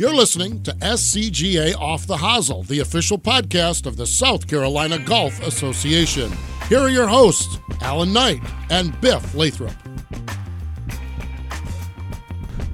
[0.00, 5.40] You're listening to SCGA Off the Hosel, the official podcast of the South Carolina Golf
[5.42, 6.30] Association.
[6.68, 8.40] Here are your hosts, Alan Knight
[8.70, 9.72] and Biff Lathrop.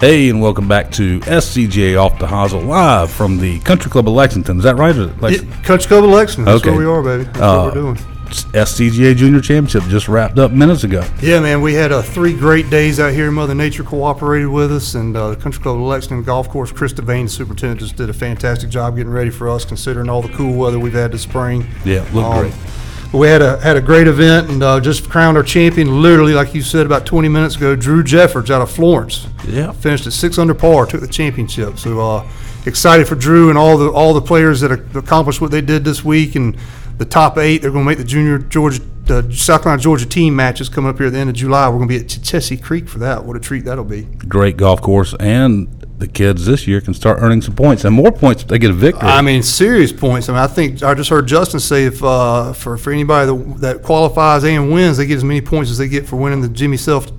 [0.01, 4.13] Hey, and welcome back to SCGA Off the Hosel live from the Country Club of
[4.15, 4.59] Lexington.
[4.59, 4.95] Is that right?
[4.95, 6.45] Or Lex- Yeah, Country Club of Lexington.
[6.45, 6.71] That's Okay.
[6.77, 7.25] where we are, baby.
[7.25, 7.99] That's Uh, what we're doing.
[8.55, 11.05] SCGA Junior Championship just wrapped up minutes ago.
[11.21, 11.61] Yeah, man.
[11.61, 13.31] We had uh, three great days out here.
[13.33, 16.93] Mother Nature cooperated with us, and uh, the Country Club of Lexington Golf Course, Chris
[16.93, 20.33] Devane, the superintendent, just did a fantastic job getting ready for us, considering all the
[20.35, 21.67] cool weather we've had this spring.
[21.85, 22.55] Yeah, looked Um, great.
[23.13, 26.03] We had a had a great event and uh, just crowned our champion.
[26.03, 29.29] Literally, like you said about 20 minutes ago, Drew Jeffords out of Florence.
[29.47, 29.71] Yeah.
[29.71, 31.79] finished at six under par, took the championship.
[31.79, 32.29] So uh,
[32.67, 35.85] excited for Drew and all the all the players that ac- accomplished what they did
[35.85, 36.57] this week and
[36.99, 37.63] the top eight.
[37.63, 40.99] They're going to make the junior Georgia, the South Carolina Georgia team matches coming up
[40.99, 41.69] here at the end of July.
[41.69, 43.25] We're going to be at Chessie Creek for that.
[43.25, 44.03] What a treat that'll be.
[44.03, 48.11] Great golf course, and the kids this year can start earning some points and more
[48.11, 49.09] points if they get a victory.
[49.09, 50.29] I mean, serious points.
[50.29, 53.61] I mean, I think I just heard Justin say if uh, for for anybody that,
[53.61, 56.49] that qualifies and wins, they get as many points as they get for winning the
[56.49, 57.11] Jimmy Self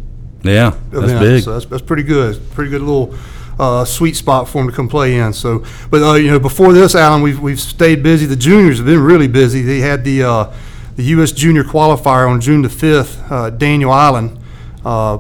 [0.44, 1.20] yeah, that's event.
[1.20, 1.44] big.
[1.44, 2.40] So that's, that's pretty good.
[2.52, 3.16] Pretty good little
[3.60, 5.34] uh, sweet spot for them to come play in.
[5.34, 8.26] So, but uh, you know, before this, Alan, we've we've stayed busy.
[8.26, 9.62] The juniors have been really busy.
[9.62, 10.54] They had the uh,
[10.96, 11.32] the U.S.
[11.32, 13.22] Junior Qualifier on June the fifth.
[13.32, 14.40] Uh, Daniel Island
[14.86, 15.20] uh,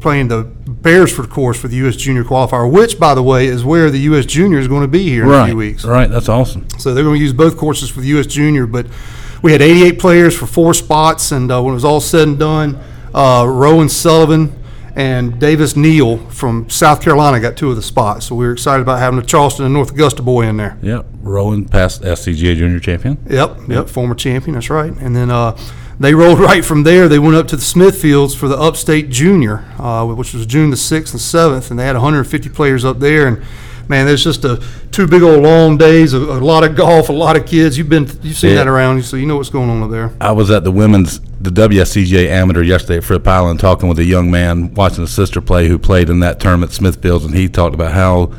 [0.00, 1.96] playing the Beresford course for the U.S.
[1.96, 4.26] Junior Qualifier, which, by the way, is where the U.S.
[4.26, 5.84] Junior is going to be here in a few weeks.
[5.84, 6.10] right.
[6.10, 6.68] That's awesome.
[6.78, 8.26] So they're going to use both courses for the U.S.
[8.26, 8.66] Junior.
[8.66, 8.86] But
[9.42, 12.38] we had 88 players for four spots, and uh, when it was all said and
[12.38, 12.80] done,
[13.14, 14.61] uh, Rowan Sullivan
[14.96, 18.26] and Davis Neal from South Carolina got two of the spots.
[18.26, 20.78] So we were excited about having the Charleston and North Augusta boy in there.
[20.82, 23.18] Yep, Rowan past SCGA Junior Champion.
[23.28, 24.54] Yep, yep, former champion.
[24.54, 24.92] That's right.
[24.92, 25.56] And then uh,
[26.00, 27.08] they rolled right from there.
[27.08, 30.76] They went up to the Smithfields for the Upstate Junior, uh, which was June the
[30.76, 33.26] sixth and seventh, and they had 150 players up there.
[33.28, 33.42] And
[33.88, 37.12] man, there's just a two big old long days, a, a lot of golf, a
[37.12, 37.76] lot of kids.
[37.78, 38.56] You've been, you've seen Yeah.
[38.56, 40.12] that around, you, so you know what's going on up there.
[40.20, 44.04] I was at the women's, the WSCGA amateur yesterday at Fripp Island talking with a
[44.04, 47.48] young man watching a sister play who played in that tournament at Smithfields, and he
[47.48, 48.32] talked about how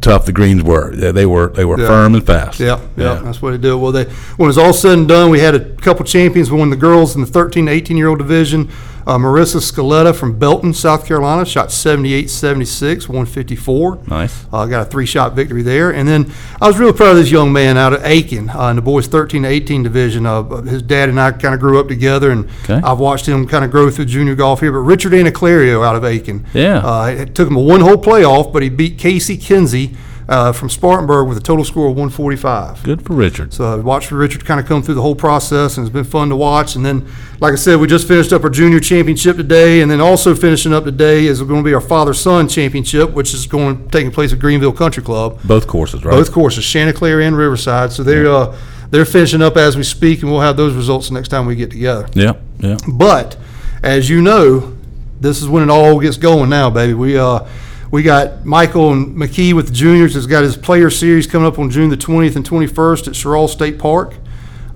[0.00, 0.94] tough the greens were.
[0.94, 1.86] They they were they were Yeah.
[1.86, 2.60] firm and fast.
[2.60, 3.76] Yeah, yeah, that's what they do.
[3.76, 6.50] Well, they when it was all said and done, we had a couple champions.
[6.50, 8.70] We won the girls in the 13 to 18 year old division.
[9.10, 13.98] Uh, Marissa Scaletta from Belton, South Carolina, shot 78 76, 154.
[14.06, 14.46] Nice.
[14.52, 15.92] Uh, got a three shot victory there.
[15.92, 18.76] And then I was really proud of this young man out of Aiken uh, in
[18.76, 20.26] the boys 13 to 18 division.
[20.26, 22.74] Uh, his dad and I kind of grew up together, and Okay.
[22.74, 24.70] I've watched him kind of grow through junior golf here.
[24.70, 26.46] But Richard Anaclario out of Aiken.
[26.54, 26.78] Yeah.
[26.78, 29.96] Uh, it took him a one hole playoff, but he beat Casey Kinsey.
[30.30, 32.84] Uh, from Spartanburg with a total score of 145.
[32.84, 33.52] Good for Richard.
[33.52, 36.04] So I watched for Richard kind of come through the whole process, and it's been
[36.04, 36.76] fun to watch.
[36.76, 37.04] And then,
[37.40, 40.72] like I said, we just finished up our junior championship today, and then also finishing
[40.72, 44.38] up today is going to be our father-son championship, which is going taking place at
[44.38, 45.40] Greenville Country Club.
[45.42, 46.12] Both courses, right?
[46.12, 47.90] Both courses, Chanticleer and Riverside.
[47.90, 48.56] So they're uh,
[48.90, 51.72] they're finishing up as we speak, and we'll have those results next time we get
[51.72, 52.08] together.
[52.14, 52.76] Yeah, yeah.
[52.88, 53.36] But
[53.82, 54.76] as you know,
[55.20, 56.94] this is when it all gets going now, baby.
[56.94, 57.48] We uh
[57.90, 61.58] we got Michael and McKee with the juniors has got his player series coming up
[61.58, 64.14] on June the 20th and 21st at Cheraw State Park.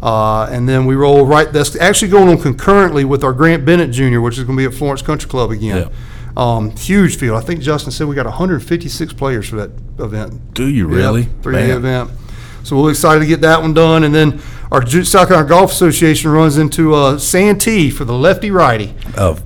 [0.03, 1.51] Uh, and then we roll right.
[1.51, 4.67] That's actually going on concurrently with our Grant Bennett Junior, which is going to be
[4.67, 5.77] at Florence Country Club again.
[6.37, 7.43] Um, huge field.
[7.43, 10.53] I think Justin said we got 156 players for that event.
[10.53, 11.23] Do you really?
[11.23, 12.11] Yep, three-day event.
[12.65, 14.43] So we're excited to get that one done, and then
[14.73, 19.45] our South Carolina Golf Association runs into uh, Santee for the lefty righty Of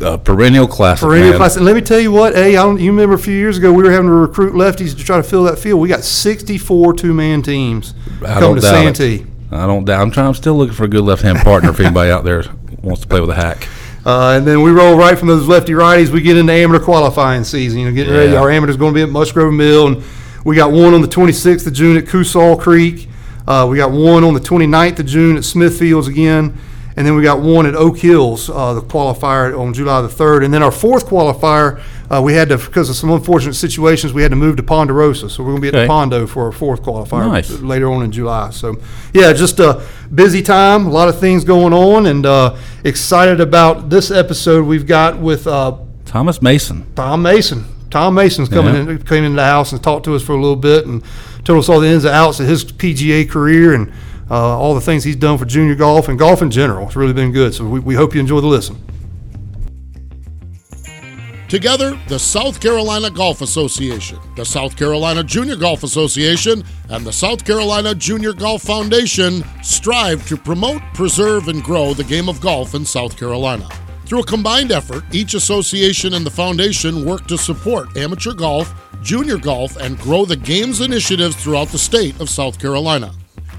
[0.00, 1.06] uh, perennial classic.
[1.06, 1.38] perennial man.
[1.38, 1.56] class.
[1.56, 3.82] And let me tell you what, hey, don't, you remember a few years ago we
[3.82, 5.80] were having to recruit lefties to try to fill that field.
[5.80, 9.14] We got 64 two-man teams I coming don't to Santee.
[9.16, 9.26] it.
[9.50, 10.02] I don't doubt.
[10.02, 10.28] I'm trying.
[10.28, 12.44] I'm still looking for a good left-hand partner if anybody out there
[12.82, 13.68] wants to play with a hack.
[14.06, 16.08] Uh, and then we roll right from those lefty righties.
[16.08, 17.80] We get into amateur qualifying season.
[17.80, 18.32] You know, getting ready.
[18.32, 18.40] Yeah.
[18.40, 20.04] Our amateur's going to be at Musgrove Mill, and
[20.44, 23.06] we got one on the 26th of June at Coosaw Creek.
[23.46, 26.56] Uh, we got one on the 29th of June at Smithfields again,
[26.98, 30.44] and then we got one at Oak Hills, uh, the qualifier on July the 3rd.
[30.44, 34.20] And then our fourth qualifier, uh, we had to because of some unfortunate situations, we
[34.22, 35.30] had to move to Ponderosa.
[35.30, 35.84] So we're going to be at Okay.
[35.84, 37.50] the Pondo for our fourth qualifier Nice.
[37.60, 38.50] later on in July.
[38.50, 38.74] So,
[39.14, 39.80] yeah, just a
[40.12, 44.86] busy time, a lot of things going on, and uh, excited about this episode we've
[44.86, 46.84] got with uh, Thomas Mason.
[46.96, 47.64] Tom Mason.
[47.90, 48.80] Tom Mason's coming Yeah.
[48.90, 51.02] in, came into the house and talked to us for a little bit and
[51.44, 53.90] told us all the ins and outs of his PGA career and
[54.30, 56.86] uh, all the things he's done for junior golf and golf in general.
[56.86, 57.54] It's really been good.
[57.54, 58.76] So we, we hope you enjoy the listen.
[61.48, 67.42] Together, the South Carolina Golf Association, the South Carolina Junior Golf Association, and the South
[67.42, 72.84] Carolina Junior Golf Foundation strive to promote, preserve, and grow the game of golf in
[72.84, 73.66] South Carolina.
[74.04, 79.38] Through a combined effort, each association and the foundation work to support amateur golf, junior
[79.38, 83.10] golf, and grow the game's initiatives throughout the state of South Carolina.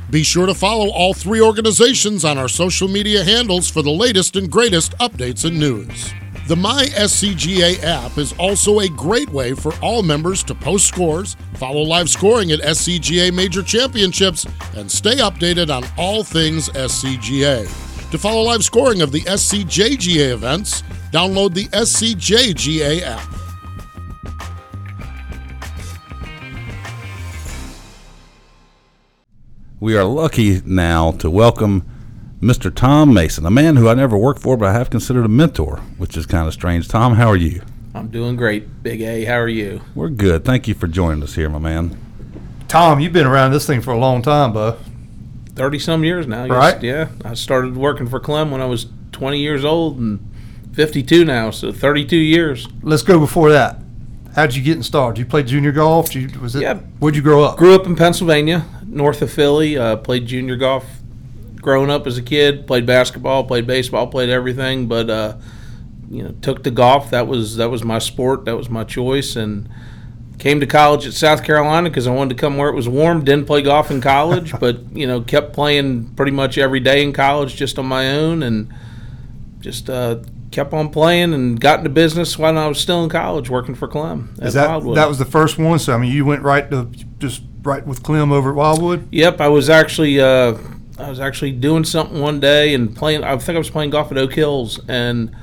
[0.10, 4.36] Be sure to follow all three organizations on our social media handles for the latest
[4.36, 6.12] and greatest updates and news.
[6.48, 11.38] The My SCGA app is also a great way for all members to post scores,
[11.58, 17.68] follow live scoring at SCGA Major Championships, and stay updated on all things SCGA.
[18.10, 23.49] To follow live scoring of the SCJGA events, download the SCJGA app.
[29.80, 31.86] We are lucky now to welcome
[32.42, 32.74] Mr.
[32.74, 35.78] Tom Mason, a man who I never worked for, but I have considered a mentor,
[35.98, 36.88] which is kind of strange.
[36.88, 37.62] Tom, how are you?
[37.96, 39.26] I'm doing great, Big A.
[39.26, 39.82] How are you?
[39.96, 40.46] We're good.
[40.46, 41.98] Thank you for joining us here, my man.
[42.68, 44.78] Tom, you've been around this thing for a long time, bud.
[45.56, 46.44] Thirty some years now.
[46.46, 46.84] yes, Right.
[46.84, 47.10] Yeah.
[47.26, 50.20] I started working for Clem when I was 20 years old and
[50.74, 52.68] 52 now, so 32 years.
[52.82, 53.80] Let's go before that.
[54.36, 55.20] How'd you get started?
[55.20, 56.12] You played junior golf?
[56.12, 56.62] Did you, was it?
[56.62, 56.76] Yeah.
[57.00, 57.58] Where'd you grow up?
[57.58, 59.78] Grew up in Pennsylvania, north of Philly.
[59.78, 60.86] Uh, played junior golf
[61.56, 62.68] growing up as a kid.
[62.68, 64.88] Played basketball, played baseball, played everything.
[64.88, 65.38] But uh,
[66.10, 67.12] you know, took to golf.
[67.12, 68.46] That was that was my sport.
[68.46, 69.36] That was my choice.
[69.36, 69.70] And
[70.40, 73.24] came to college at South Carolina because I wanted to come where it was warm.
[73.26, 77.14] Didn't play golf in college, but you know, kept playing pretty much every day in
[77.14, 78.74] college just on my own, and
[79.60, 80.20] just uh,
[80.52, 83.88] kept on playing and got into business when I was still in college, working for
[83.88, 84.98] Clem at Is that Wildwood.
[84.98, 85.78] that was the first one?
[85.78, 86.90] So I mean, you went right to
[87.20, 89.08] just right with Clem over at Wildwood.
[89.12, 90.58] Yep, I was actually uh,
[90.98, 93.24] I was actually doing something one day and playing.
[93.24, 95.36] I think I was playing golf at Oak Hills, and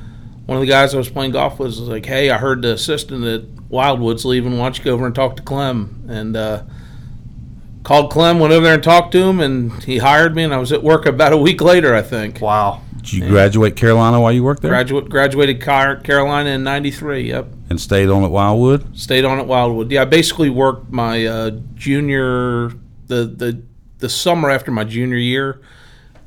[0.47, 2.73] one of the guys I was playing golf with was like, "Hey, I heard the
[2.73, 4.59] assistant at Wildwood's leaving.
[4.59, 6.63] Why don't you go over and talk to Clem?" And uh,
[7.87, 10.43] called Clem, went over there and talked to him, and he hired me.
[10.43, 12.41] And I was at work about a week later, I think.
[12.41, 12.83] Wow.
[12.97, 14.73] Did you graduate Carolina while you worked there?
[14.73, 17.29] Graduate graduated Car- Carolina in '93.
[17.29, 17.47] Yep.
[17.71, 18.99] and stayed on at Wildwood?
[18.99, 19.93] Stayed on at Wildwood.
[19.93, 22.71] Yeah, I basically worked my uh, junior
[23.07, 23.63] the the
[23.99, 25.61] the summer after my junior year.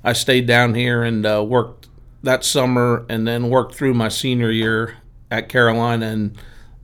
[0.01, 1.89] I stayed down here and uh, worked
[2.23, 4.95] that summer, and then worked through my senior year
[5.29, 6.05] at Carolina.
[6.05, 6.38] And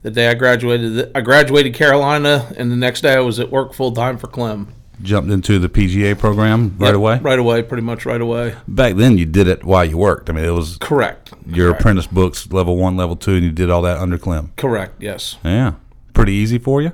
[0.06, 3.74] the day I graduated, I graduated Carolina, and the next day I was at work
[3.74, 4.72] full time for Clem.
[5.02, 7.18] Jumped into the PGA program right Yep, away?
[7.18, 8.54] Right away, pretty much right away.
[8.68, 10.30] Back then, you did it while you worked.
[10.30, 11.32] I mean, it was Correct.
[11.44, 11.80] your Correct.
[11.80, 14.52] apprentice books, level one, level two, and you did all that under Clem.
[14.56, 15.02] Correct.
[15.02, 15.38] Yes.
[15.44, 15.72] Yeah.
[16.14, 16.92] Pretty easy for you?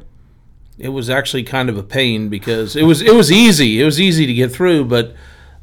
[0.78, 3.80] it was actually kind of a pain because it was it was easy.
[3.80, 5.14] It was easy to get through, but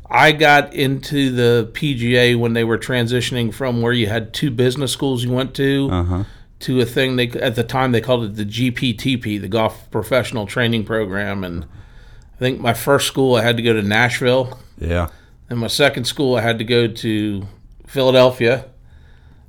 [0.09, 4.93] I got into the PGA when they were transitioning from where you had two business
[4.93, 6.23] schools you went to Uh-huh.
[6.59, 10.45] To a thing they at the time they called it the GPTP, the Golf Professional
[10.45, 15.07] Training Program, and I think my first school I had to go to Nashville, Yeah.
[15.49, 17.47] and my second school I had to go to
[17.87, 18.65] Philadelphia.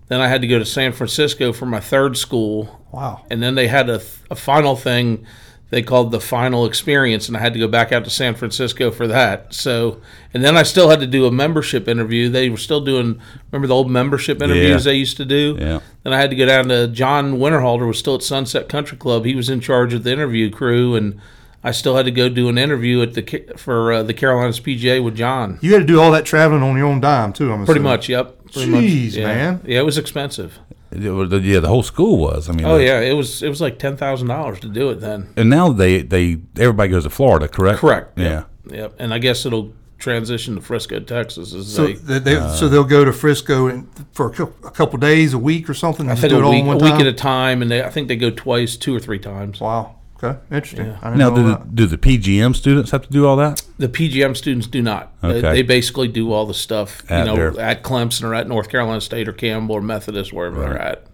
[0.08, 3.24] Then I had to go to San Francisco for my third school, Wow.
[3.30, 5.24] and then they had a, a final thing
[5.70, 8.90] they called the final experience and i had to go back out to san francisco
[8.90, 10.00] for that so
[10.34, 13.20] and then i still had to do a membership interview they were still doing
[13.50, 14.92] remember the old membership interviews Yeah.
[14.92, 15.80] they used to do Yeah.
[16.02, 19.24] then i had to go down to john winterhalter was still at sunset country club
[19.24, 21.20] he was in charge of the interview crew and
[21.62, 25.02] i still had to go do an interview at the for uh, the carolinas pga
[25.02, 27.52] with john You had to do all that traveling on your own dime too.
[27.52, 27.82] I'm pretty assuming.
[27.84, 29.26] much yep pretty Jeez, much, yeah.
[29.26, 29.60] man.
[29.64, 30.58] yeah it was expensive
[30.92, 32.48] It was- yeah, the whole school was.
[32.48, 35.48] I mean, oh yeah it was it was like $10000 to do it then And
[35.50, 37.78] now they, they everybody goes to Florida, correct?
[37.78, 38.18] Correct.
[38.18, 38.24] Yeah.
[38.24, 38.46] Yep.
[38.72, 38.94] Yep.
[38.98, 41.52] And I guess it'll transition to Frisco, Texas.
[41.54, 44.70] As So they, they, they, so they'll go to Frisco and for a cou- a
[44.70, 46.08] couple days, a week or something.
[46.08, 47.70] I and think do a it all week, in a week at a time, and
[47.70, 49.60] they, I think they go twice, two or three times.
[49.60, 49.96] Wow.
[50.22, 50.38] Okay.
[50.50, 50.86] Interesting.
[50.86, 50.98] Yeah.
[51.00, 51.74] I didn't Now, know do the, that.
[51.74, 53.62] do the PGM students have to do all that?
[53.78, 55.12] The PGM students do not.
[55.22, 55.52] They, Okay.
[55.54, 58.68] they basically do all the stuff, you At know, their- at Clemson or at North
[58.68, 61.06] Carolina State or Campbell or Methodist, wherever they're at.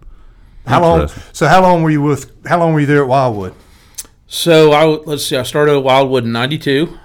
[0.65, 1.01] How long?
[1.03, 1.23] Interesting.
[1.31, 2.31] So how long were you with?
[2.45, 3.53] How long were you there at Wildwood?
[4.27, 5.37] So I w- let's see.
[5.37, 6.97] I started at Wildwood in '92,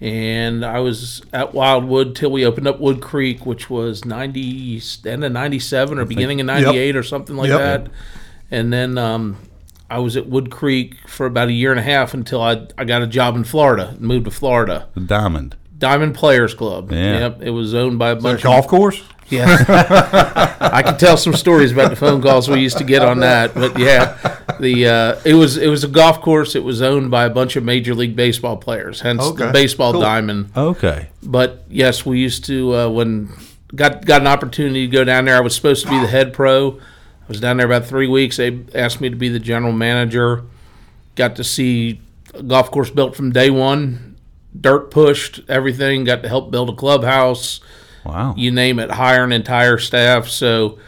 [0.00, 5.24] and I was at Wildwood till we opened up Wood Creek, which was '90 end
[5.24, 7.58] of '97 or beginning of '98 or something like Yep.
[7.60, 7.88] that.
[8.50, 9.36] And then um,
[9.90, 12.84] I was at Wood Creek for about a year and a half until I I
[12.84, 14.88] got a job in Florida and moved to Florida.
[14.94, 15.56] The diamond.
[15.76, 16.92] Diamond Players Club.
[16.92, 17.18] Yeah.
[17.20, 17.42] Yep.
[17.42, 19.02] It was owned by a bunch of golf course?
[19.30, 19.64] yeah,
[20.60, 23.54] I can tell some stories about the phone calls we used to get on that.
[23.54, 24.16] But yeah,
[24.60, 26.54] the uh, it was it was a golf course.
[26.54, 29.92] It was owned by a bunch of Major League Baseball players, hence Okay, the baseball
[29.92, 30.00] cool.
[30.02, 30.50] diamond.
[30.56, 31.08] Okay.
[31.22, 33.32] But yes, we used to uh, when
[33.74, 35.36] got got an opportunity to go down there.
[35.36, 36.78] I was supposed to be the head pro.
[37.24, 38.36] I was down there about three weeks.
[38.36, 40.44] They asked me to be the general manager.
[41.14, 42.00] Got to see
[42.34, 44.16] a golf course built from day one,
[44.58, 46.04] dirt pushed, everything.
[46.04, 47.60] Got to help build a clubhouse.
[48.04, 48.34] Wow.
[48.36, 50.28] you name it, hire an entire staff.
[50.28, 50.78] So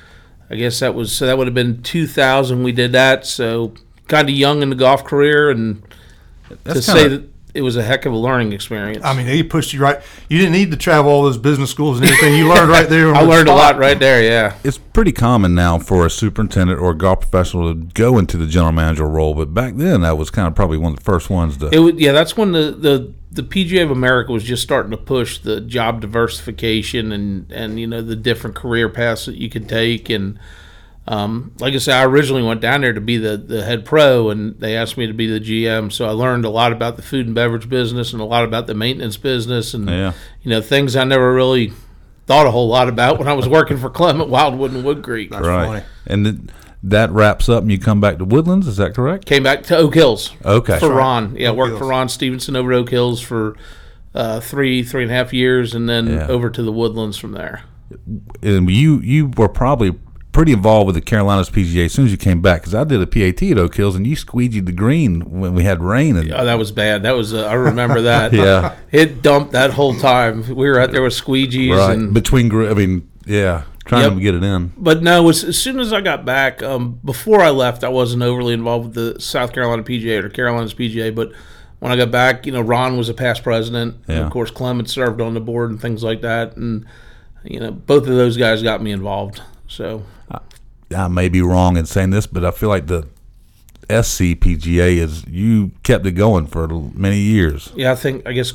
[0.50, 3.24] I guess that was so that would have been 2000 we did that.
[3.26, 3.72] So
[4.06, 5.82] kind of young in the golf career, and
[6.50, 9.04] to That's say kinda- that it was a heck of a learning experience.
[9.04, 10.00] I mean, he pushed you right.
[10.28, 12.34] You didn't need to travel all those business schools and everything.
[12.34, 13.08] You learned right there.
[13.10, 14.22] on I the learned a lot right there.
[14.22, 14.56] Yeah.
[14.62, 18.46] it's pretty common now for a superintendent or a golf professional to go into the
[18.46, 21.30] general manager role, but back then that was kind of probably one of the first
[21.30, 21.68] ones to.
[21.70, 24.96] It would, yeah, that's when the, the the PGA of America was just starting to
[24.96, 29.68] push the job diversification and and you know the different career paths that you could
[29.68, 30.38] take and
[31.08, 34.30] um, like I said, I originally went down there to be the, the head pro,
[34.30, 35.92] and they asked me to be the GM.
[35.92, 38.66] So I learned a lot about the food and beverage business and a lot about
[38.66, 40.12] the maintenance business, and Yeah.
[40.42, 41.72] you know things I never really
[42.26, 45.30] thought a whole lot about when I was working for Clement Wildwood and Wood Creek.
[45.30, 45.66] That's right.
[45.66, 45.82] funny.
[46.08, 46.36] And th-
[46.82, 48.66] that wraps up, and you come back to Woodlands.
[48.66, 49.26] Is that correct?
[49.26, 50.32] Came back to Oak Hills.
[50.44, 50.78] Okay.
[50.80, 50.96] for Right.
[50.98, 51.36] Ron.
[51.36, 53.56] Yeah, Oak worked for Ron Stevenson over at Oak Hills for
[54.14, 56.26] uh, three, three and a half years, and then Yeah.
[56.26, 57.62] over to the Woodlands from there.
[58.42, 59.94] And you you were probably
[60.36, 63.00] pretty involved with the Carolinas PGA as soon as you came back, because I did
[63.00, 66.14] a PAT at Oak Hills, and you squeegeed the green when we had rain.
[66.16, 67.02] And Oh, that was bad.
[67.04, 68.32] That was uh, I remember that.
[68.34, 68.76] Yeah.
[68.92, 70.42] it dumped that whole time.
[70.54, 74.12] We were out there with squeegees right and between, I mean, yeah, trying Yep.
[74.14, 74.72] to get it in.
[74.76, 78.22] but no, as, as soon as I got back, um, before I left, I wasn't
[78.22, 81.14] overly involved with the South Carolina PGA or Carolinas PGA.
[81.14, 81.32] But
[81.78, 83.94] when I got back, you know, Ron was a past president.
[84.06, 84.26] And Yeah.
[84.26, 86.56] of course, Clement served on the board and things like that.
[86.58, 86.84] And,
[87.42, 89.40] you know, both of those guys got me involved.
[89.66, 90.02] So,
[90.96, 93.08] I may be wrong in saying this, but I feel like the
[93.88, 97.72] SCPGA is you kept it going for many years.
[97.74, 98.52] yeah, I think, I guess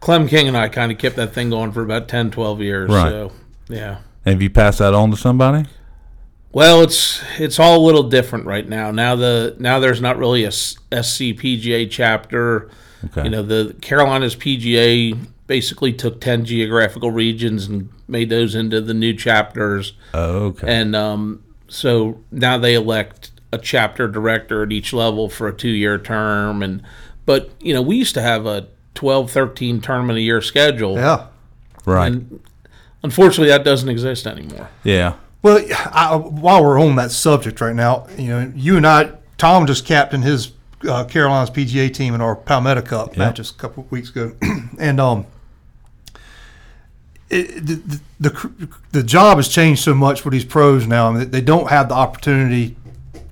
[0.00, 2.90] Clem King and I kind of kept that thing going for about 10, 12 years.
[2.90, 3.10] Right.
[3.10, 3.32] So,
[3.68, 3.98] yeah.
[4.24, 5.68] Have you passed that on to somebody?
[6.52, 8.90] Well, it's it's all a little different right now.
[8.90, 12.70] Now the now there's not really a SCPGA chapter.
[13.06, 13.24] Okay.
[13.24, 15.18] You know, the Carolinas PGA
[15.56, 20.66] basically took ten geographical regions and made those into the new chapters, Oh, okay.
[20.80, 25.98] and um, so now they elect a chapter director at each level for a two-year
[25.98, 26.62] term.
[26.62, 26.82] And
[27.26, 30.94] but you know, we used to have a 12, 13 tournament a year schedule.
[30.94, 31.26] Yeah.
[31.84, 32.06] right.
[32.12, 32.40] And
[33.02, 34.70] unfortunately, that doesn't exist anymore.
[34.84, 35.16] yeah.
[35.42, 35.58] Well,
[35.92, 39.84] I, while we're on that subject right now, you know, you and I, Tom just
[39.84, 40.52] captained his
[40.88, 44.32] uh, Carolinas PGA team in our Palmetto Cup matches a couple of weeks ago,
[44.78, 45.26] and um,
[47.32, 47.74] it, the,
[48.20, 51.08] the the the job has changed so much for these pros now.
[51.08, 52.76] I mean, they don't have the opportunity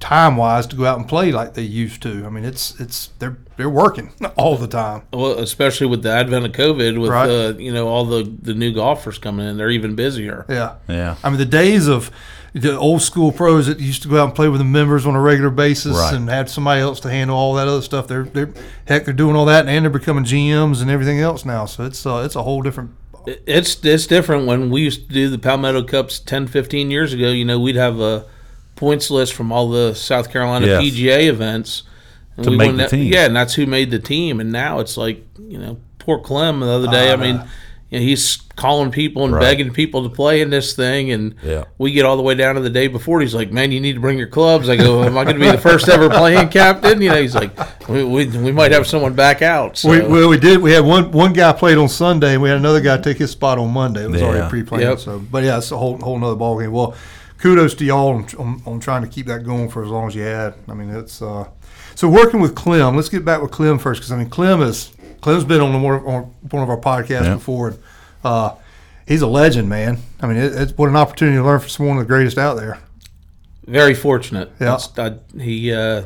[0.00, 2.24] time wise to go out and play like they used to.
[2.24, 5.02] I mean, it's it's they're they're working all the time.
[5.12, 7.28] Well, especially with the advent of COVID, with Right.
[7.28, 10.46] uh, you know all the the new golfers coming in, they're even busier.
[10.48, 10.76] Yeah.
[10.88, 11.16] Yeah.
[11.22, 12.10] I mean, the days of
[12.52, 15.14] the old school pros that used to go out and play with the members on
[15.14, 16.14] a regular basis Right.
[16.14, 18.08] and had somebody else to handle all that other stuff.
[18.08, 18.52] They're they're
[18.86, 21.66] heck, they're doing all that and they're becoming GMs and everything else now.
[21.66, 22.90] So it's uh, it's a whole different.
[23.26, 27.12] It- It's it's different when we used to do the Palmetto Cups 10, 15 years
[27.12, 27.28] ago.
[27.30, 28.24] You know, we'd have a
[28.76, 30.82] points list from all the South Carolina Yes.
[30.82, 31.82] PGA events
[32.36, 33.12] and To make the that- team.
[33.12, 34.40] Yeah, and that's who made the team.
[34.40, 37.10] And now it's like you know, poor Clem the other day.
[37.10, 37.16] I ah.
[37.16, 37.42] mean.
[37.90, 39.40] You know, he's calling people and Right.
[39.40, 41.64] begging people to play in this thing, and Yeah.
[41.78, 43.20] we get all the way down to the day before.
[43.22, 45.40] He's like, "Man, you need to bring your clubs." I go, "Am I going to
[45.40, 47.52] be the first ever playing captain?" You know, he's like,
[47.88, 49.88] "We, we, we might have someone back out." So.
[49.88, 50.60] We, well, we did.
[50.60, 53.30] We had one one guy played on Sunday, and we had another guy take his
[53.30, 54.04] spot on Monday.
[54.04, 54.26] It was Yeah.
[54.28, 54.82] already pre-planned.
[54.84, 54.98] Yep.
[55.00, 56.70] So, but yeah, it's a whole whole nother ball game.
[56.72, 56.94] Well,
[57.38, 60.14] kudos to y'all on, on, on trying to keep that going for as long as
[60.14, 60.52] you had.
[60.68, 61.44] I mean, it's uh,
[61.94, 62.94] so working with Clem.
[62.96, 65.78] Let's get back with Clem first, because I mean, Clem is Clem's been on, the,
[65.78, 67.34] one- on one of our podcasts Yeah.
[67.34, 67.68] before.
[67.68, 67.78] And,
[68.24, 68.54] uh,
[69.06, 69.98] he's a legend, man.
[70.20, 72.54] I mean, it, it's what an opportunity to learn from one of the greatest out
[72.56, 72.78] there.
[73.66, 74.50] Very fortunate.
[74.60, 74.78] Yeah.
[74.98, 76.02] I- he uh,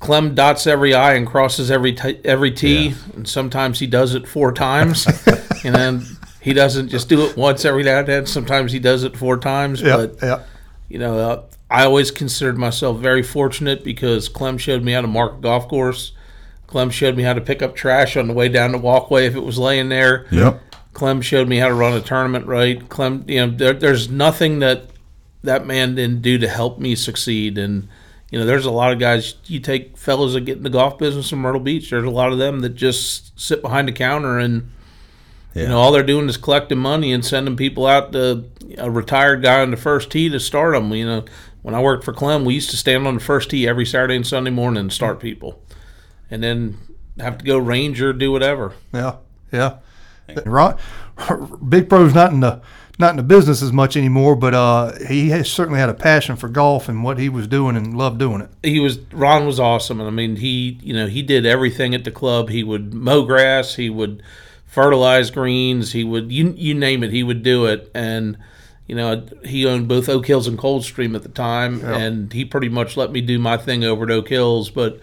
[0.00, 4.28] Clem dots every I and crosses every t- every T, and sometimes he does it
[4.28, 5.06] four times,
[5.64, 6.02] and then
[6.40, 8.26] he doesn't just do it once every now and then.
[8.26, 9.80] Sometimes he does it four times.
[9.80, 10.42] Yeah, But yeah.
[10.88, 15.08] you know, uh, I always considered myself very fortunate because Clem showed me how to
[15.08, 16.12] mark a golf course.
[16.66, 19.36] Clem showed me how to pick up trash on the way down the walkway if
[19.36, 20.26] it was laying there.
[20.30, 20.60] Yep.
[20.92, 22.88] Clem showed me how to run a tournament right.
[22.88, 24.90] Clem, you know, there, there's nothing that
[25.42, 27.58] that man didn't do to help me succeed.
[27.58, 27.88] And
[28.30, 29.34] you know, there's a lot of guys.
[29.44, 31.90] You take fellas that get in the golf business in Myrtle Beach.
[31.90, 34.70] There's a lot of them that just sit behind the counter and
[35.54, 38.44] you know all they're doing is collecting money and sending people out to
[38.76, 40.92] a retired guy on the first tee to start them.
[40.92, 41.24] You know,
[41.62, 44.16] when I worked for Clem, we used to stand on the first tee every Saturday
[44.16, 45.60] and Sunday morning and start people,
[46.30, 46.78] and then
[47.18, 48.74] have to go ranger, do whatever.
[48.92, 49.16] Yeah,
[49.52, 49.78] yeah.
[50.44, 50.78] Ron,
[51.68, 52.60] Big Pro's not in the
[52.98, 56.36] not in the business as much anymore, but uh, he has certainly had a passion
[56.36, 58.50] for golf and what he was doing and loved doing it.
[58.62, 62.04] he was Ron was awesome, and I mean he you know he did everything at
[62.04, 62.48] the club.
[62.48, 64.22] He would mow grass, he would
[64.66, 65.92] fertilize greens.
[65.92, 67.90] He would you you name it, he would do it.
[67.94, 68.36] And
[68.86, 72.68] you know, he owned both Oak Hills and Coldstream at the time, and he pretty
[72.68, 74.70] much let me do my thing over at Oak Hills.
[74.70, 75.00] But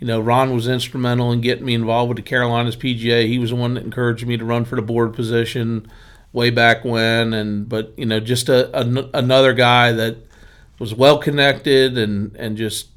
[0.00, 3.26] you know, Ron was instrumental in getting me involved with the Carolinas PGA.
[3.26, 5.90] He was the one that encouraged me to run for the board position
[6.32, 7.34] way back when.
[7.34, 10.16] And but you know, just a, a another guy that
[10.78, 12.88] was well connected and and just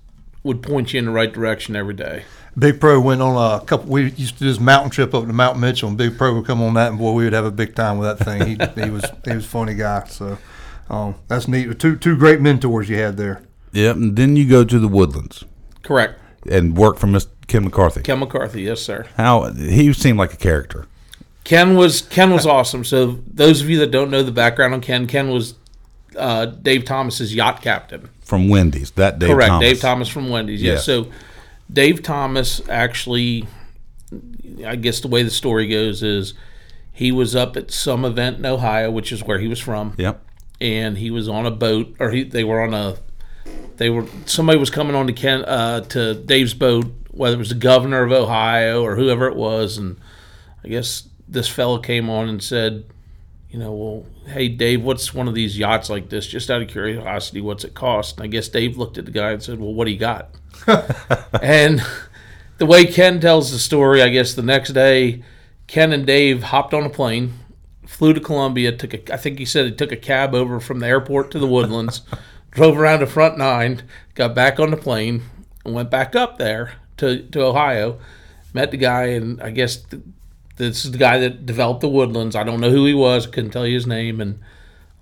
[0.43, 2.23] would point you in the right direction every day.
[2.57, 3.89] Big Pro went on a couple.
[3.89, 6.45] We used to do this mountain trip up to Mount Mitchell, and Big Pro would
[6.45, 8.45] come on that, and boy, we would have a big time with that thing.
[8.45, 10.05] He, he was he was a funny guy.
[10.07, 10.37] So
[10.89, 11.79] um, that's neat.
[11.79, 13.43] Two two great mentors you had there.
[13.73, 13.95] Yep.
[13.95, 15.45] And then you go to the Woodlands
[15.81, 16.19] Correct.
[16.49, 17.27] And work for Mr.
[17.47, 18.01] Ken McCarthy.
[18.01, 19.05] Ken McCarthy, yes, sir.
[19.17, 20.85] How he seemed like a character.
[21.43, 22.83] Ken was Ken was awesome.
[22.85, 25.55] So those of you that don't know the background on Ken, Ken was
[26.17, 28.09] uh, Dave Thomas's yacht captain.
[28.23, 28.91] from Wendy's.
[28.91, 29.67] That Dave Correct, Thomas.
[29.69, 30.61] Dave Thomas from Wendy's.
[30.61, 30.73] Yeah.
[30.73, 30.85] Yes.
[30.85, 31.07] So
[31.71, 33.45] Dave Thomas actually,
[34.65, 36.33] I guess the way the story goes is
[36.93, 40.23] he was up at some event in Ohio, which is where he was from, Yep.
[40.61, 42.95] and he was on a boat, or he they were on a,
[43.77, 47.49] they were somebody was coming on to Ken uh, to Dave's boat, whether it was
[47.49, 49.99] the governor of Ohio or whoever it was, and
[50.63, 52.85] I guess this fellow came on and said,
[53.49, 56.27] you know, well, hey Dave, what's one of these yachts like this?
[56.27, 58.17] Just out of curiosity, what's it cost?
[58.17, 60.29] And I guess Dave looked at the guy and said, well, what do you got?
[61.41, 61.81] and
[62.57, 65.23] the way Ken tells the story, I guess the next day,
[65.67, 67.33] Ken and Dave hopped on a plane,
[67.85, 70.79] flew to Columbia, took a, I think he said he took a cab over from
[70.79, 72.01] the airport to the Woodlands,
[72.53, 73.83] drove around to Front Nine,
[74.15, 75.23] got back on the plane,
[75.65, 77.99] and went back up there to, to Ohio,
[78.53, 80.03] met the guy, and I guess th-
[80.57, 82.35] this is the guy that developed the Woodlands.
[82.35, 84.39] I don't know who he was, couldn't tell you his name, and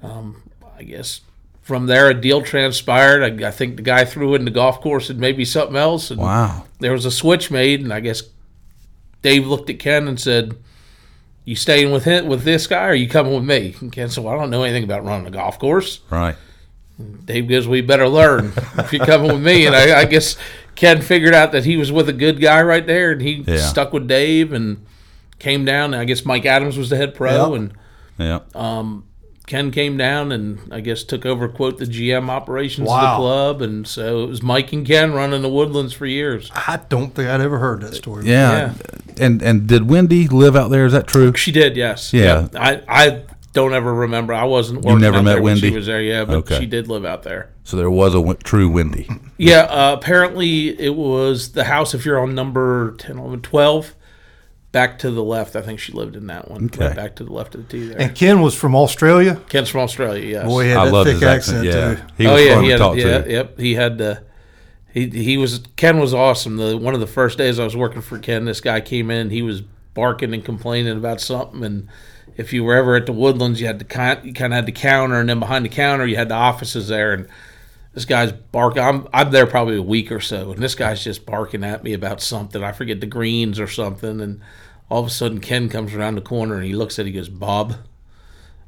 [0.02, 0.42] um,
[0.78, 1.22] I guess
[1.62, 3.44] from there a deal transpired.
[3.44, 6.20] I, I think the guy threw in the golf course and maybe something else, and
[6.22, 6.66] Wow.
[6.80, 8.24] there was a switch made, and I guess
[9.22, 10.56] Dave looked at Ken and said,
[11.46, 14.24] "You staying with him with this guy, or you coming with me?" And Ken said,
[14.24, 16.36] "Well, I don't know anything about running a golf course." Right.
[17.26, 20.36] Dave goes, "We better learn if you're coming with me." And I, I guess
[20.76, 23.58] Ken figured out that he was with a good guy right there, and he Yeah.
[23.58, 24.78] stuck with Dave and
[25.40, 25.94] came down.
[25.94, 27.60] And I guess Mike Adams was the head pro, Yep.
[27.60, 27.74] and
[28.18, 28.40] Yeah.
[28.56, 29.04] Um,
[29.48, 33.62] Ken came down and I guess took over quote the GM operations of the club,
[33.62, 36.50] and so it was Mike and Ken running the Woodlands for years.
[36.56, 38.28] I don't think I'd ever heard that story.
[38.30, 38.74] yeah.
[39.20, 40.86] And and did Wendy live out there?
[40.86, 41.34] Is that true?
[41.36, 42.14] She did, yes.
[42.14, 42.48] Yeah.
[42.56, 43.22] I, I
[43.54, 44.34] don't ever remember.
[44.34, 45.70] I wasn't working never out met there when Wendy?
[45.70, 46.60] she was there, yeah, but Okay.
[46.60, 47.50] she did live out there.
[47.64, 49.08] So there was a w- true Wendy.
[49.38, 53.96] Yeah, uh, apparently it was the house if you're on number 10, 11, 12.
[54.72, 56.66] Back to the left, I think she lived in that one.
[56.66, 56.88] Okay.
[56.88, 58.00] Right back to the left of the T there.
[58.00, 59.42] And Ken was from Australia.
[59.50, 60.46] Ken's from Australia, yes.
[60.46, 61.68] Boy, he had I that thick his accent.
[61.68, 61.96] accent, Yeah.
[61.96, 62.14] too.
[62.18, 63.32] He oh was yeah, fun he to had, talk yeah, to.
[63.32, 63.60] yep.
[63.60, 64.24] He had the
[64.94, 66.56] he he was Ken was awesome.
[66.56, 69.30] The one of the first days I was working for Ken, this guy came in.
[69.30, 69.62] He was
[69.94, 71.90] barking and complaining about something, and
[72.42, 74.66] if you were ever at the Woodlands, you had to kind you kind of had
[74.66, 77.28] the counter, and then behind the counter you had the offices there, and
[77.94, 78.84] this guy's barking.
[78.84, 81.94] I'm I'm there probably a week or so, and this guy's just barking at me
[81.94, 82.64] about something.
[82.64, 84.42] I forget the greens or something, and
[84.90, 87.06] all of a sudden Ken comes around the corner and he looks at.
[87.06, 87.76] it, He goes, Bob.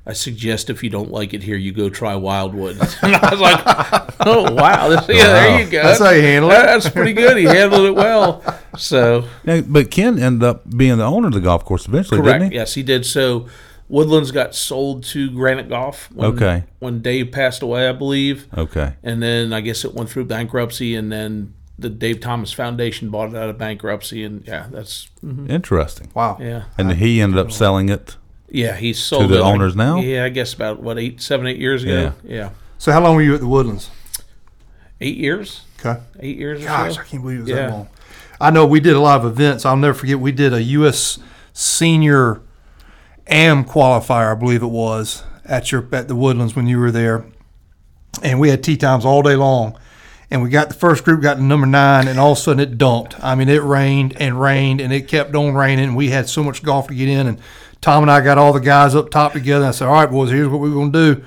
[0.05, 2.77] I suggest if you don't like it here, you go try Wildwood.
[3.03, 5.81] And I was like, "Oh wow, this, yeah, there you go.
[5.83, 6.55] That's how you handle it.
[6.55, 7.37] That- That's pretty good.
[7.37, 8.43] He handled it well.
[8.77, 12.39] So Now, but Ken ended up being the owner of the golf course eventually, correct.
[12.41, 12.57] didn't he?
[12.57, 13.05] Yes, he did.
[13.05, 13.47] So
[13.87, 16.09] Woodlands got sold to Granite Golf.
[16.11, 16.63] When, Okay.
[16.79, 18.95] When Dave passed away, I believe, Okay.
[19.03, 23.29] and then I guess it went through bankruptcy, and then the Dave Thomas Foundation bought
[23.29, 25.49] it out of bankruptcy, and yeah, that's mm-hmm.
[25.49, 26.09] Interesting.
[26.13, 26.37] Wow.
[26.41, 28.17] yeah, And he ended up selling it.
[28.53, 28.75] Yeah.
[28.77, 29.99] He sold to the it, like- owners now?
[29.99, 32.13] Yeah, I guess about what eight, seven, eight years ago.
[32.23, 33.89] Yeah, So how long were you at the Woodlands?
[35.01, 35.99] eight years, Okay.
[36.21, 36.61] eight years.
[36.63, 37.01] or Gosh, so.
[37.01, 37.55] I can't believe it was Yeah.
[37.55, 37.87] that long.
[38.39, 39.65] I know we did a lot of events.
[39.65, 40.19] I'll never forget.
[40.19, 41.19] We did a U.S.
[41.51, 42.41] Senior
[43.27, 47.25] AM qualifier, I believe it was, at your at the Woodlands when you were there,
[48.21, 49.77] and we had tea times all day long.
[50.31, 52.59] And we got the first group got to number nine, and all of a sudden
[52.59, 53.15] it dumped.
[53.23, 55.85] I mean, it rained and rained, and it kept on raining.
[55.89, 57.37] And we had so much golf to get in, and
[57.83, 59.65] Tom and I got all the guys up top together.
[59.65, 61.23] I said, "All right, boys, here's what we're going to do."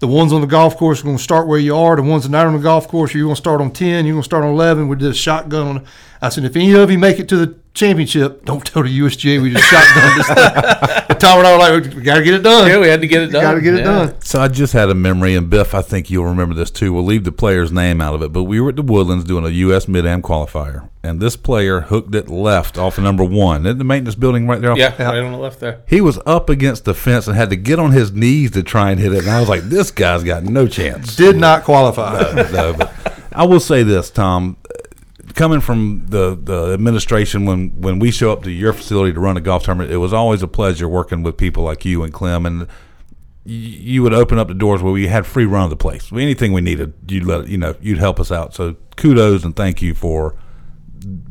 [0.00, 1.94] The ones on the golf course are going to start where you are.
[1.94, 4.06] The ones that are not on the golf course, you're going to start on 10,
[4.06, 4.88] you're going to start on 11.
[4.88, 5.66] We did a shotgun.
[5.68, 5.86] On,
[6.20, 9.40] I said, if any of you make it to the championship, don't tell the USGA
[9.40, 11.16] we just shotgun this thing.
[11.18, 12.68] Tom and I were like, we got to get it done.
[12.68, 13.42] Yeah, we had to get it done.
[13.42, 13.84] got to get it Yeah.
[14.06, 14.20] done.
[14.22, 16.92] So I just had a memory, and Biff, I think you'll remember this too.
[16.92, 19.44] We'll leave the player's name out of it, but we were at the Woodlands doing
[19.44, 19.86] a U.S.
[19.86, 23.84] Mid Am qualifier, and this player hooked it left off of number one in the
[23.84, 24.72] maintenance building right there.
[24.72, 25.82] Off Yeah, right on the left there.
[25.86, 28.90] He was up against the fence and had to get on his knees to try
[28.90, 29.20] and hit it.
[29.20, 31.14] And I was like, this guy's got no chance.
[31.16, 32.20] Did not qualify.
[32.52, 32.92] no, but
[33.32, 34.56] I will say this, Tom.
[35.34, 39.36] Coming from the, the administration when when we show up to your facility to run
[39.36, 42.46] a golf tournament, it was always a pleasure working with people like you and Clem
[42.46, 42.66] and.
[43.42, 46.12] You would open up the doors where we had free run of the place.
[46.12, 47.74] Anything we needed, you'd let you know.
[47.80, 48.54] You'd help us out.
[48.54, 50.36] So kudos and thank you for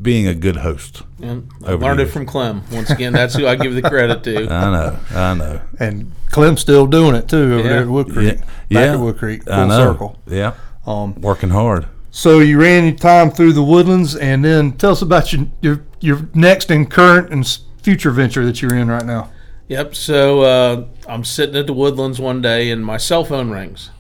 [0.02, 1.04] being a good host.
[1.22, 2.64] And I Over learned it from Clem.
[2.72, 4.38] Once again, that's who I give the credit to.
[4.52, 5.62] I know, I know.
[5.80, 7.64] And Clem's still doing it too over Yeah.
[7.70, 8.38] there at Wood Creek.
[8.38, 8.94] Yeah, Back yeah.
[8.94, 9.92] at Wood Creek, I full know.
[9.94, 10.20] circle.
[10.26, 10.54] Yeah,
[10.88, 11.86] Um, working hard.
[12.12, 15.86] So you ran your time through the woodlands, and then tell us about your your,
[16.00, 19.32] your next and current and future venture that you're in right now.
[19.68, 19.96] Yep.
[19.96, 23.92] So uh, I'm sitting at the Woodlands one day, and my cell phone rings.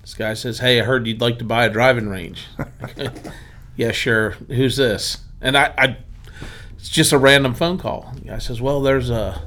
[0.00, 2.46] This guy says, "Hey, I heard you'd like to buy a driving range."
[3.76, 4.30] yeah, sure.
[4.48, 5.18] Who's this?
[5.40, 5.96] And I, I,
[6.76, 8.12] it's just a random phone call.
[8.16, 9.40] The guy says, "Well, there's a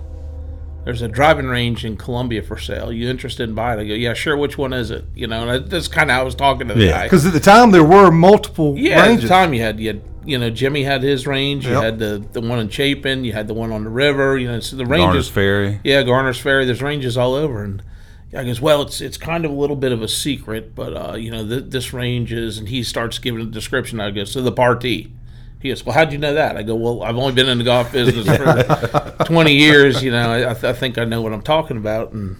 [0.85, 2.91] there's a driving range in Columbia for sale.
[2.93, 3.83] You interested in buying?" it?
[3.83, 4.37] I go, "Yeah, sure.
[4.37, 6.73] Which one is it?" You know, and that's kind of how I was talking to
[6.75, 6.91] the Yeah.
[6.91, 7.03] guy.
[7.03, 10.01] Because at the time there were multiple Yeah, at the time you had you had
[10.25, 11.65] you know Jimmy had his range.
[11.67, 11.83] You Yep.
[11.83, 13.25] had the the one in Chapin.
[13.25, 14.37] You had the one on the river.
[14.37, 15.27] You know, so the Garner's.
[15.29, 15.79] Ferry.
[15.83, 16.65] Yeah, Garner's Ferry.
[16.65, 17.81] There's ranges all over, and
[18.35, 21.15] I goes, well, it's it's kind of a little bit of a secret, but uh,
[21.15, 23.99] you know, th- this range is, and he starts giving a description.
[24.01, 25.09] I go, so the Partee.
[25.65, 26.57] He goes, well, how'd you know that?
[26.57, 30.03] I go, well, I've only been in the golf business for 20 years.
[30.03, 32.11] You know, I, I, th- I think I know what I'm talking about.
[32.11, 32.37] And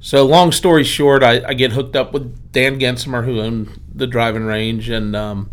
[0.00, 4.08] so, long story short, I, I get hooked up with Dan Gensimer, who owned the
[4.08, 5.50] driving range, and um,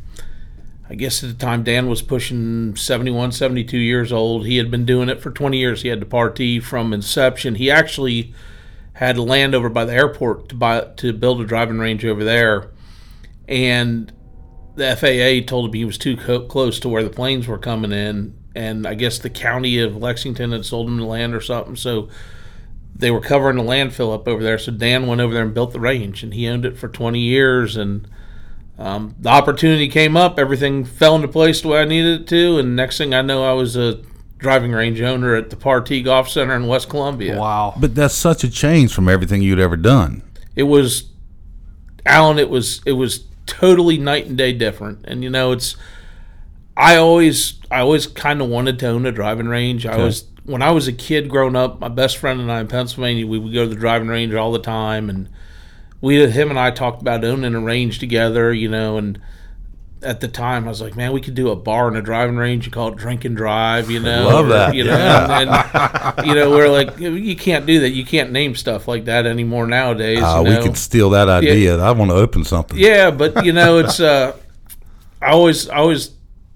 [0.89, 4.47] I guess at the time Dan was pushing 71, 72 years old.
[4.47, 5.83] He had been doing it for 20 years.
[5.83, 7.55] He had the Partee from inception.
[7.55, 8.33] He actually
[8.93, 12.71] had land over by the airport to buy to build a driving range over there,
[13.47, 14.11] and
[14.79, 17.91] the FAA told him he was too co- close to where the planes were coming
[17.91, 21.75] in, and I guess the county of Lexington had sold him the land or something.
[21.75, 22.09] So
[22.95, 24.57] they were covering the landfill up over there.
[24.57, 27.19] So Dan went over there and built the range, and he owned it for 20
[27.19, 27.77] years.
[27.77, 28.07] And
[28.77, 32.57] um, the opportunity came up, everything fell into place the way I needed it to,
[32.57, 34.01] and next thing I know, I was a
[34.37, 37.37] driving range owner at the Partee Golf Center in West Columbia.
[37.37, 37.73] Wow.
[37.77, 40.23] But that's such a change from everything you'd ever done.
[40.55, 41.09] it was
[42.05, 45.05] Alan it was it was totally night and day different.
[45.05, 45.75] And you know it's
[46.77, 49.85] I always I always kind of wanted to own a driving range.
[49.85, 52.67] I was when I was a kid growing up my best friend and I in
[52.67, 55.09] Pennsylvania we would go to the driving range all the time.
[55.09, 55.29] And
[55.99, 59.19] we him and I talked about owning a range together you know and
[60.01, 62.37] at the time, I was like, man, we could do a bar and a driving
[62.37, 62.65] range.
[62.65, 64.27] You call it drink and drive, you know.
[64.27, 67.89] Love that, You know, and, and, you know, we're like, you can't do that.
[67.89, 70.21] You can't name stuff like that anymore nowadays.
[70.21, 71.77] Uh, you we could steal that idea.
[71.77, 72.77] I want to open something.
[72.77, 74.37] Yeah, but you know, it's uh,
[75.21, 76.11] I always I always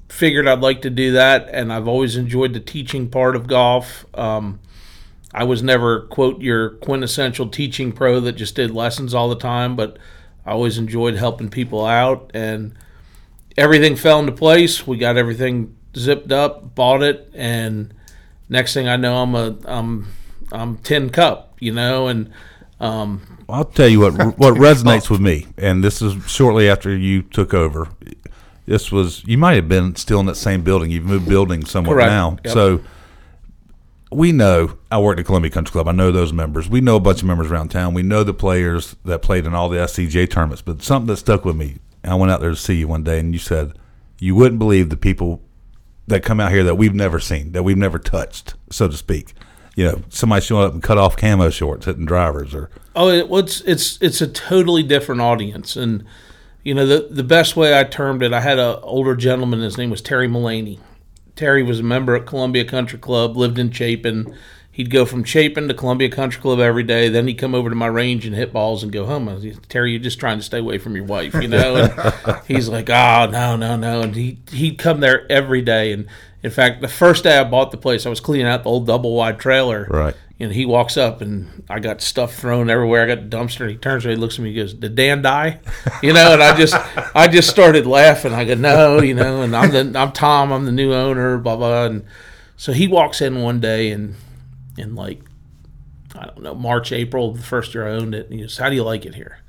[0.08, 4.06] figured I'd like to do that, and I've always enjoyed the teaching part of golf.
[4.14, 4.60] Um,
[5.34, 9.76] I was never quote your quintessential teaching pro that just did lessons all the time,
[9.76, 9.98] but
[10.46, 12.76] I always enjoyed helping people out, and
[13.58, 14.86] everything fell into place.
[14.88, 17.94] We got everything zipped up, bought it, and
[18.50, 20.08] next thing I know, I'm a I'm
[20.52, 22.32] I'm tin cup, you know, and
[22.80, 27.22] um, I'll tell you what what resonates with me, and this is shortly after you
[27.22, 27.90] took over.
[28.66, 30.90] This was you might have been still in that same building.
[30.92, 32.10] You've moved buildings somewhat Correct.
[32.10, 32.54] now, Yep.
[32.54, 32.82] so
[34.12, 34.78] we know.
[34.92, 35.88] I worked at Columbia Country Club.
[35.88, 36.70] I know those members.
[36.70, 37.94] We know a bunch of members around town.
[37.94, 40.62] We know the players that played in all the SCJ tournaments.
[40.62, 41.78] But something that stuck with me.
[42.12, 43.74] I went out there to see you one day, and you said
[44.20, 45.42] you wouldn't believe the people
[46.08, 49.34] that come out here that we've never seen, that we've never touched, so to speak.
[49.76, 53.28] You know, somebody showing up and cut off camo shorts hitting drivers, or Oh, it,
[53.28, 56.04] well, it's it's it's a totally different audience, and
[56.64, 58.34] you know the the best way I termed it.
[58.34, 59.62] I had an older gentleman.
[59.62, 60.80] His name was Terry Mullaney.
[61.36, 63.36] Terry was a member at Columbia Country Club.
[63.36, 64.36] Lived in Chapin.
[64.74, 67.08] He'd go from Chapin to Columbia Country Club every day.
[67.08, 69.30] Then he'd come over to my range and hit balls and go home.
[69.30, 71.76] I was, Terry, you're just trying to stay away from your wife, you know.
[71.76, 74.02] And he's like, oh no, no, no.
[74.02, 75.92] And he he'd come there every day.
[75.92, 76.08] And
[76.42, 78.88] in fact, the first day I bought the place, I was cleaning out the old
[78.88, 79.86] double wide trailer.
[79.92, 80.16] Right.
[80.40, 83.04] And he walks up and I got stuff thrown everywhere.
[83.04, 83.70] I got the dumpster.
[83.70, 85.60] He turns around, he looks at me, he goes, "Did Dan die?"
[86.02, 86.74] You know, and I just,
[87.16, 88.34] I just started laughing.
[88.34, 90.52] I go, "No," you know, and I'm the, I'm Tom.
[90.52, 91.38] I'm the new owner.
[91.38, 91.86] Blah blah.
[91.86, 92.06] And
[92.58, 94.16] so he walks in one day and,
[94.78, 95.22] in like,
[96.16, 98.26] I don't know, March, April, the first year I owned it.
[98.26, 99.40] And he goes, "How do you like it here?"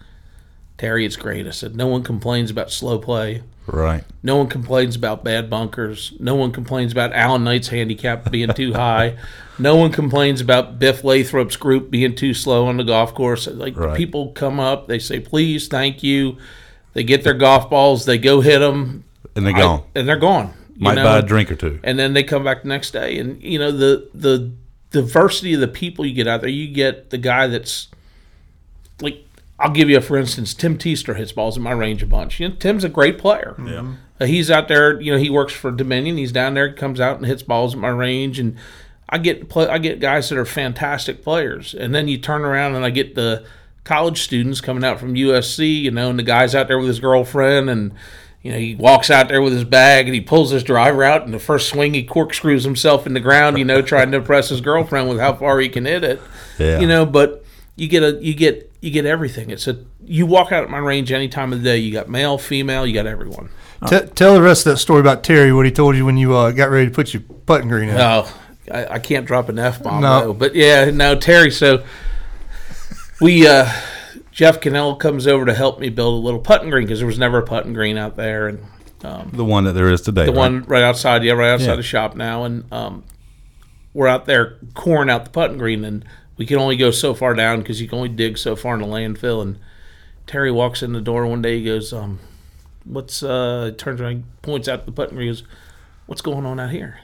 [0.78, 1.46] Terry, it's great.
[1.46, 4.04] I said, "No one complains about slow play." right.
[4.22, 6.12] No one complains about bad bunkers.
[6.20, 9.16] No one complains about Alan Knight's handicap being too high.
[9.58, 13.46] No one complains about Biff Lathrop's group being too slow on the golf course.
[13.46, 13.96] Like Right.
[13.96, 16.36] people come up, they say please, thank you.
[16.92, 19.82] They get their golf balls, they go hit them, And they're gone.
[19.94, 20.52] and they're gone.
[20.76, 21.04] you Might know?
[21.04, 21.78] buy a drink or two.
[21.84, 24.50] and then they come back the next day and you know the the
[24.94, 27.88] diversity of the people you get out there you get the guy that's
[29.00, 29.26] like
[29.58, 30.54] I'll give you a for instance.
[30.54, 32.38] Tim Teester hits balls in my range a bunch.
[32.38, 33.56] You know, Tim's a great player.
[33.58, 33.94] Yeah.
[34.20, 35.00] Uh, he's out there.
[35.00, 36.16] You know, he works for Dominion.
[36.16, 38.56] He's down there, comes out and hits balls at my range, and
[39.08, 41.74] I get play, I get guys that are fantastic players.
[41.74, 43.44] And then you turn around and I get the
[43.84, 45.82] college students coming out from USC.
[45.82, 47.92] You know, and the guy's out there with his girlfriend and.
[48.44, 51.24] You know, he walks out there with his bag and he pulls his driver out,
[51.24, 53.58] and the first swing he corkscrews himself in the ground.
[53.58, 56.20] You know, trying to impress his girlfriend with how far he can hit it.
[56.58, 56.78] Yeah.
[56.78, 57.42] You know, but
[57.74, 59.48] you get a you get you get everything.
[59.48, 61.78] It's a you walk out at my range any time of the day.
[61.78, 63.48] You got male, female, you got everyone.
[63.88, 66.34] T- tell the rest of that story about Terry, what he told you when you
[66.34, 67.96] uh, got ready to put your putting green in.
[67.96, 68.30] Oh,
[68.70, 70.20] I, I can't drop an f bomb No.
[70.20, 70.32] though.
[70.34, 71.50] But yeah, no Terry.
[71.50, 71.82] So
[73.22, 73.70] we uh,
[74.34, 77.18] Jeff Cannell comes over to help me build a little putting green because there was
[77.20, 78.66] never a putting green out there, and
[79.04, 80.26] um, The one that there is today.
[80.26, 80.36] the right?
[80.38, 81.76] one right outside, yeah, right outside Yeah.
[81.76, 83.04] the shop now, and um,
[83.92, 86.04] we're out there coring out the putting green, and
[86.36, 88.80] we can only go so far down because you can only dig so far in
[88.80, 89.40] the landfill.
[89.40, 89.56] And
[90.26, 92.18] Terry walks in the door one day, he goes, um,
[92.84, 95.44] "What's?" Uh, turns around, points out the putting green, goes,
[96.06, 96.98] "What's going on out here?"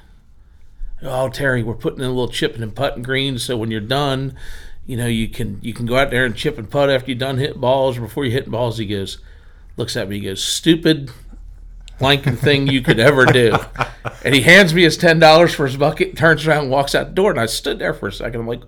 [1.00, 4.34] Oh, Terry, we're putting in a little chipping and putting green, so when you're done,
[4.90, 7.18] you know you can you can go out there and chip and putt after you're
[7.18, 8.78] done hitting balls or before you're hitting balls.
[8.78, 9.18] He goes,
[9.76, 11.10] looks at me, he goes, "Stupid."
[12.00, 13.56] blanking thing you could ever do.
[14.24, 17.08] And he hands me his ten dollars for his bucket, turns around, and walks out
[17.08, 18.40] the door, and I stood there for a second.
[18.40, 18.62] I'm like,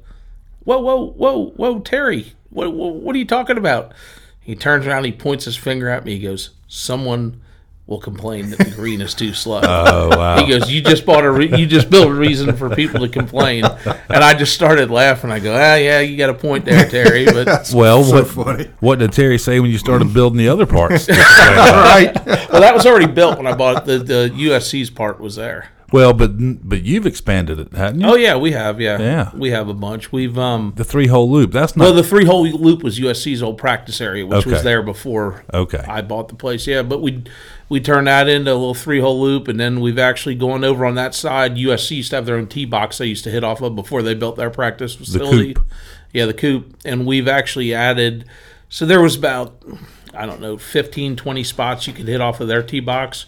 [0.65, 3.93] "Whoa, whoa, whoa, whoa, Terry, what, what, what are you talking about?"
[4.41, 6.17] He turns around, he points his finger at me.
[6.17, 7.42] He goes, "Someone
[7.87, 10.37] will complain that the green is too slow." Oh wow.
[10.45, 13.09] He goes, "You just bought a, re- you just built a reason for people to
[13.09, 15.31] complain," and I just started laughing.
[15.31, 18.71] I go, "Ah, yeah, you got a point there, Terry." But well, so what funny.
[18.81, 21.09] what did Terry say when you started building the other parts?
[21.47, 22.13] right.
[22.51, 23.85] well, that was already built when I bought it.
[23.87, 25.69] The the USC's part was there.
[25.93, 26.31] well, but
[26.69, 28.07] but you've expanded it, haven't you?
[28.07, 28.81] Oh yeah, we have.
[28.81, 29.31] Yeah, Yeah.
[29.35, 30.11] we have a bunch.
[30.13, 30.73] We've um.
[30.77, 31.53] The three hole loop.
[31.53, 34.83] That's not Well, the three hole loop was USC's old practice area, which was there
[34.83, 35.85] before okay.
[35.89, 36.67] I bought the place.
[36.67, 37.25] Yeah, but we
[37.73, 40.85] we turned that into a little three hole loop, and then we've actually gone over
[40.85, 41.57] on that side.
[41.57, 44.03] USC used to have their own tee box they used to hit off of before
[44.03, 45.55] they built their practice facility.
[45.55, 45.67] The coop.
[46.13, 48.27] Yeah, the coop, and we've actually added.
[48.69, 49.65] So there was about
[50.13, 53.25] I don't know 15, 20 spots you could hit off of their tee box.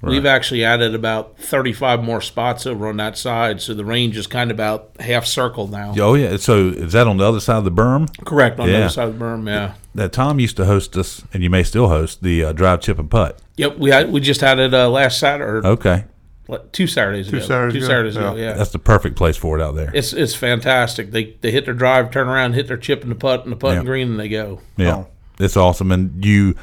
[0.00, 4.28] We've actually added about 35 more spots over on that side, so the range is
[4.28, 5.92] kind of about half circle now.
[5.98, 6.36] oh yeah.
[6.36, 8.08] So is that on the other side of the berm?
[8.24, 9.48] Correct on the other side of the berm.
[9.48, 9.74] Yeah.
[9.96, 13.00] That Tom used to host us, and you may still host the uh, drive, chip,
[13.00, 13.40] and putt.
[13.58, 13.78] Yep.
[13.78, 16.04] We had we just had it uh, last Saturday, or Okay,
[16.46, 17.40] what, two Saturdays ago.
[17.40, 18.34] Saturdays two ago, Saturdays ago.
[18.36, 18.42] yeah.
[18.46, 18.52] Yeah.
[18.54, 19.90] that's the perfect place for it out there.
[19.94, 21.10] It's it's fantastic.
[21.10, 23.56] They they hit their drive, turn around, hit their chip in the putt and the
[23.56, 23.86] putt and Yeah.
[23.86, 24.60] green, and they go.
[24.76, 25.06] Yeah, Oh.
[25.38, 25.92] it's awesome.
[25.92, 26.54] And you,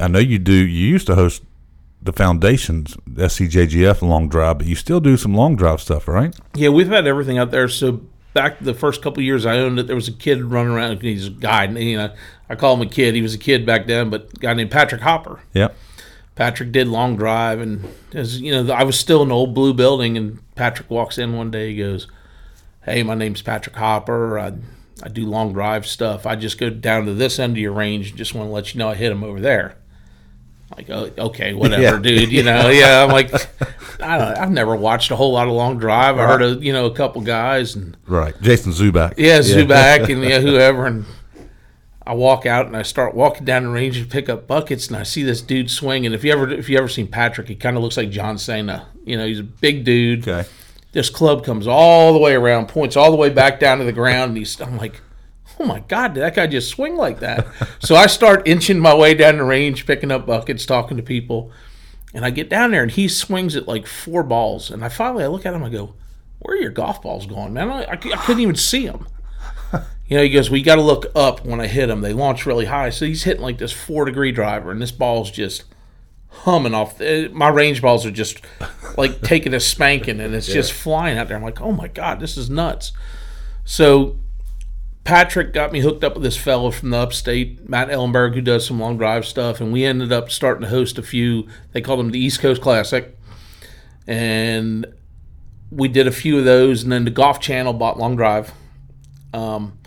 [0.00, 0.52] I know you do.
[0.52, 1.42] You used to host
[2.02, 6.34] the foundations SCJGF long drive, but you still do some long drive stuff, right?
[6.54, 7.68] Yeah, we've had everything out there.
[7.68, 8.00] So
[8.34, 11.00] back the first couple years I owned it, there was a kid running around.
[11.02, 12.12] He's a guy, and, you know,
[12.48, 13.14] I call him a kid.
[13.16, 15.40] He was a kid back then, but a guy named Patrick Hopper.
[15.54, 15.74] Yep.
[16.38, 19.74] Patrick did long drive, and as you know, I was still in the old blue
[19.74, 21.70] building, and Patrick walks in one day.
[21.72, 22.06] He goes,
[22.84, 24.38] "Hey, my name's Patrick Hopper.
[24.38, 24.52] I
[25.02, 26.26] I do long drive stuff.
[26.26, 28.14] I just go down to this end of your range.
[28.14, 29.74] Just want to let you know I hit him over there."
[30.76, 31.98] Like, oh, okay, whatever, Yeah.
[31.98, 32.30] dude.
[32.30, 33.02] You know, yeah.
[33.02, 33.32] I'm like,
[34.00, 34.38] I don't.
[34.38, 36.18] I've never watched a whole lot of long drive.
[36.18, 38.40] I heard of you know a couple guys and Right.
[38.40, 39.14] Jason Zuback.
[39.16, 40.86] yeah, Zuback and yeah, whoever.
[40.86, 41.04] And
[42.08, 44.96] I walk out and I start walking down the range and pick up buckets, and
[44.96, 46.06] I see this dude swing.
[46.06, 48.38] And if you ever if you ever seen Patrick, he kind of looks like John
[48.38, 48.88] Cena.
[49.04, 50.26] You know, he's a big dude.
[50.26, 50.48] Okay.
[50.92, 53.92] This club comes all the way around, points all the way back down to the
[53.92, 54.58] ground, and he's.
[54.60, 55.02] I'm like.
[55.60, 56.14] Oh my God!
[56.14, 57.44] Did that guy just swing like that?
[57.80, 61.50] so I start inching my way down the range, picking up buckets, talking to people,
[62.14, 64.70] and I get down there, and he swings at like four balls.
[64.70, 65.94] And I finally I look at him, I go,
[66.38, 67.70] "Where are your golf balls going, man?
[67.70, 69.08] I, I, I couldn't even see them."
[70.08, 72.00] You know, he goes, "We got to look up when I hit them.
[72.00, 75.30] They launch really high." So he's hitting like this four degree driver, and this ball's
[75.30, 75.64] just
[76.28, 76.98] humming off.
[76.98, 78.40] The, my range balls are just
[78.96, 81.36] like taking a spanking, and it's just flying out there.
[81.36, 82.92] I'm like, "Oh my god, this is nuts!"
[83.64, 84.18] So
[85.08, 88.66] Patrick got me hooked up with this fellow from the upstate, Matt Ellenberg, who does
[88.66, 91.48] some long drive stuff, and we ended up starting to host a few.
[91.72, 93.16] They called them the East Coast Classic,
[94.06, 94.84] and
[95.70, 96.82] we did a few of those.
[96.82, 98.52] And then the Golf Channel bought Long Drive,
[99.32, 99.77] um,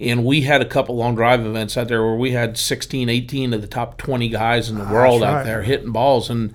[0.00, 3.54] and we had a couple long drive events out there where we had 16, 18
[3.54, 5.44] of the top 20 guys in the world out right.
[5.44, 6.54] there hitting balls, and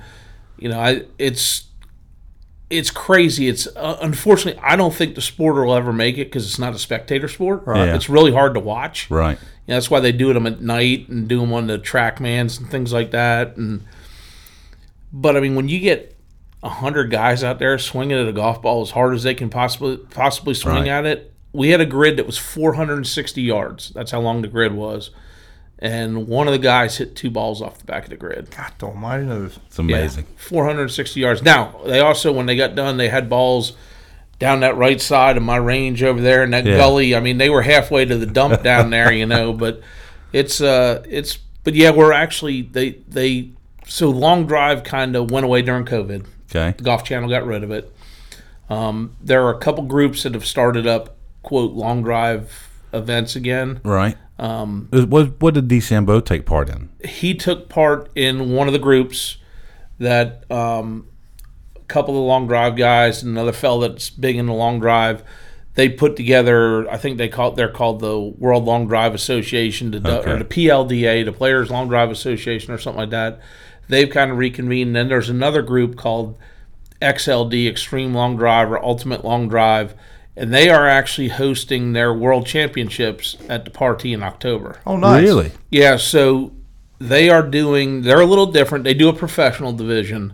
[0.58, 1.66] you know, I it's
[2.70, 3.48] it's crazy.
[3.48, 6.74] It's uh, unfortunately I don't think the sport will ever make it because it's not
[6.74, 7.64] a spectator sport.
[7.68, 7.96] Yeah.
[7.96, 9.10] It's really hard to watch.
[9.10, 9.38] Right.
[9.68, 12.70] Yeah, that's why they do them at night and do them on the trackmans and
[12.70, 13.58] things like that.
[13.58, 13.86] And
[15.14, 16.18] but I mean, when you get
[16.64, 19.50] a hundred guys out there swinging at a golf ball as hard as they can
[19.50, 20.88] possibly possibly swing Right.
[20.88, 23.90] at it, we had a grid that was 460 yards.
[23.90, 25.12] That's how long the grid was.
[25.80, 28.50] And one of the guys hit two balls off the back of the grid.
[28.56, 29.60] God almighty knows.
[29.68, 30.26] It's amazing.
[30.28, 31.44] Yeah, 460 yards.
[31.44, 33.74] Now, they also, when they got done, they had balls
[34.40, 36.78] down that right side of my range over there in that Yeah.
[36.78, 37.16] gully.
[37.16, 39.82] I mean, they were halfway to the dump down there, you know, but
[40.34, 43.52] it's, uh, it's, but yeah, we're actually, they, they,
[43.86, 46.26] so long drive kind of went away during COVID.
[46.50, 46.76] Okay.
[46.78, 47.92] The Golf Channel got rid of it.
[48.70, 51.17] Um, there are a couple groups that have started up,
[51.48, 53.80] quote, long drive events again.
[53.86, 54.18] Right.
[54.38, 56.90] Um, what what did DeChambeau take part in?
[57.04, 59.38] he took part in one of the groups
[59.98, 61.08] that um,
[61.76, 64.80] a couple of the long drive guys and another fellow that's big in the long
[64.80, 65.24] drive
[65.76, 69.98] they put together i think they call they're called the world long drive association the,
[70.20, 70.32] Okay.
[70.32, 73.40] or the plda the players long drive association or something like that
[73.88, 76.38] they've kind of reconvened and then there's another group called
[77.02, 79.94] xld extreme long drive or ultimate long drive
[80.38, 85.24] and they are actually hosting their world championships at the Partee in october Oh, nice.
[85.24, 85.52] Really?
[85.72, 86.52] yeah, so
[87.00, 88.02] they are doing.
[88.04, 88.84] They're a little different.
[88.84, 90.34] They do a professional division,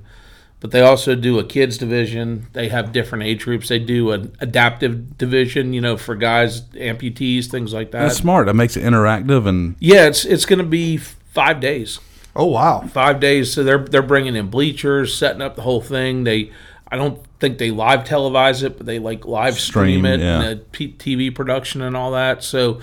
[0.62, 2.48] but they also do a kids division.
[2.54, 3.68] They have different age groups.
[3.68, 5.74] They do an adaptive division.
[5.74, 8.04] You know, for guys, amputees, things like that.
[8.04, 8.46] That's smart.
[8.46, 12.00] That makes it interactive and yeah, it's it's going to be five days.
[12.36, 12.88] Oh, wow.
[12.88, 13.52] Five days.
[13.54, 16.24] So they're they're bringing in bleachers, setting up the whole thing.
[16.24, 16.52] They.
[16.94, 20.42] I don't think they live televise it, but they like live stream, Stream, it yeah.
[20.42, 22.44] and the P- TV production and all that.
[22.44, 22.82] So,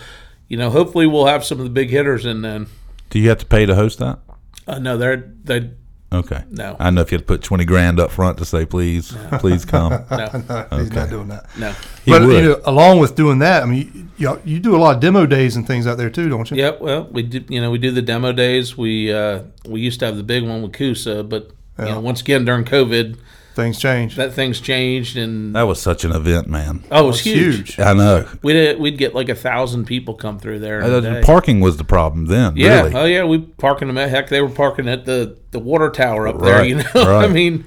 [0.49, 2.67] you know, hopefully we'll have some of the big hitters in then.
[3.11, 4.19] do you have to pay to host that?
[4.67, 5.71] Uh, no, they're they
[6.13, 6.43] Okay.
[6.51, 6.75] No.
[6.81, 9.65] I know if you had to put twenty grand up front to say please, please
[9.65, 9.93] come.
[10.11, 11.47] no He's not doing that.
[11.57, 11.73] no.
[12.05, 12.35] He but would.
[12.35, 15.01] you know, along with doing that, I mean, you, you, you do a lot of
[15.01, 16.57] demo days and things out there too, don't you?
[16.57, 17.45] Yeah, well, we do.
[17.49, 18.77] You know, we do the demo days.
[18.77, 22.21] We uh, we used to have the big one with Coosaw, but you know, once
[22.21, 23.17] again during COVID,
[23.55, 24.17] Things changed.
[24.17, 26.85] that thing's changed, and that was such an event, man.
[26.91, 27.81] oh, it was It's huge.
[27.81, 28.27] I know.
[28.43, 30.81] We'd we'd get like a thousand people come through there.
[30.81, 31.23] in a Uh, day.
[31.25, 32.57] parking was the problem then.
[32.57, 32.95] Yeah, Really.
[32.95, 34.29] oh yeah, we parking them at heck.
[34.29, 36.59] They were parking at the the water tower up there.
[36.59, 37.31] Right, You know, I right.
[37.31, 37.65] mean,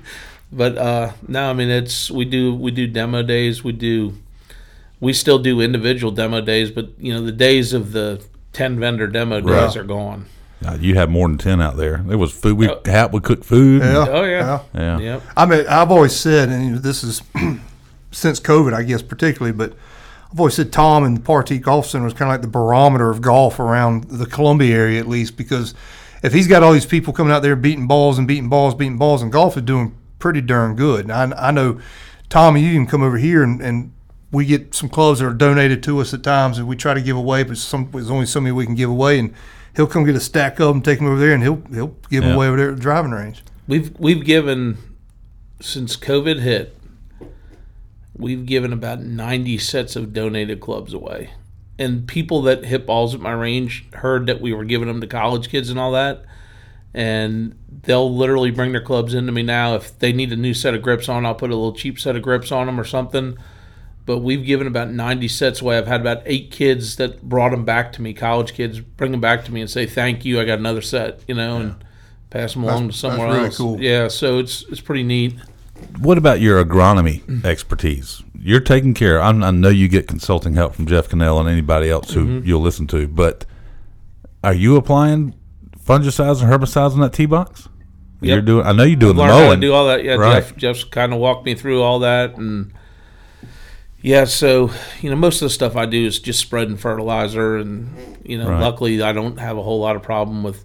[0.52, 3.64] but uh, no, I mean it's we do we do demo days.
[3.64, 4.14] We do
[5.02, 9.08] we still do individual demo days, but you know the days of the ten vendor
[9.08, 9.76] demo days Right.
[9.78, 10.28] are gone.
[10.66, 11.98] Uh, you had more than ten out there.
[12.06, 12.58] There was food.
[12.58, 12.80] We Oh.
[12.86, 13.82] Hap would cook food.
[13.82, 14.06] and- Yeah.
[14.10, 15.00] Oh yeah, Yeah.
[15.00, 15.22] yep.
[15.36, 17.22] I mean, I've always said, and this is
[18.12, 19.74] since COVID, I guess, particularly, but
[20.32, 23.10] I've always said Tom and the Partee Golf Center was kind of like the barometer
[23.10, 25.74] of golf around the Columbia area, at least, because
[26.24, 28.98] if he's got all these people coming out there beating balls and beating balls, beating
[28.98, 31.10] balls, and golf is doing pretty darn good.
[31.10, 31.80] And I, I know,
[32.30, 33.92] Tom, you can come over here and, and
[34.32, 37.02] we get some clubs that are donated to us at times, and we try to
[37.02, 39.34] give away, but some, there's only so many we can give away, and
[39.76, 42.24] he'll come get a stack of them, take them over there, and he'll he'll give
[42.24, 43.44] them away over there at the driving range.
[43.68, 44.78] We've we've given
[45.62, 46.78] since COVID hit.
[48.16, 51.32] We've given about ninety sets of donated clubs away,
[51.80, 55.08] and people that hit balls at my range heard that we were giving them to
[55.08, 56.24] college kids and all that,
[56.94, 60.76] and they'll literally bring their clubs into me now if they need a new set
[60.76, 61.26] of grips on.
[61.26, 63.38] I'll put a little cheap set of grips on them or something.
[64.06, 65.78] But we've given about 90 sets away.
[65.78, 69.22] I've had about eight kids that brought them back to me, college kids, bring them
[69.22, 71.76] back to me and say, thank you, I got another set, you know, and
[72.30, 73.58] pass them along to That's- somewhere that's really else.
[73.58, 73.82] cool.
[73.82, 75.36] Yeah, so it's it's pretty neat.
[76.00, 78.22] What about your agronomy expertise?
[78.38, 79.22] You're taking care.
[79.22, 82.48] I'm, I know you get consulting help from Jeff Cannell and anybody else who Mm-hmm.
[82.48, 83.46] you'll listen to, but
[84.44, 85.34] are you applying
[85.80, 87.70] fungicides and herbicides in that tee box?
[88.22, 88.66] You're doing.
[88.66, 89.60] I know you're doing the Learn how to mowing.
[89.62, 90.04] do all that.
[90.04, 90.44] Yeah, Right.
[90.44, 92.74] Jeff Jeff's kind of walked me through all that, and
[94.04, 94.70] yeah, so
[95.02, 98.50] you know, most of the stuff I do is just spreading fertilizer, and you know,
[98.50, 98.60] Right.
[98.62, 100.64] luckily I don't have a whole lot of problem with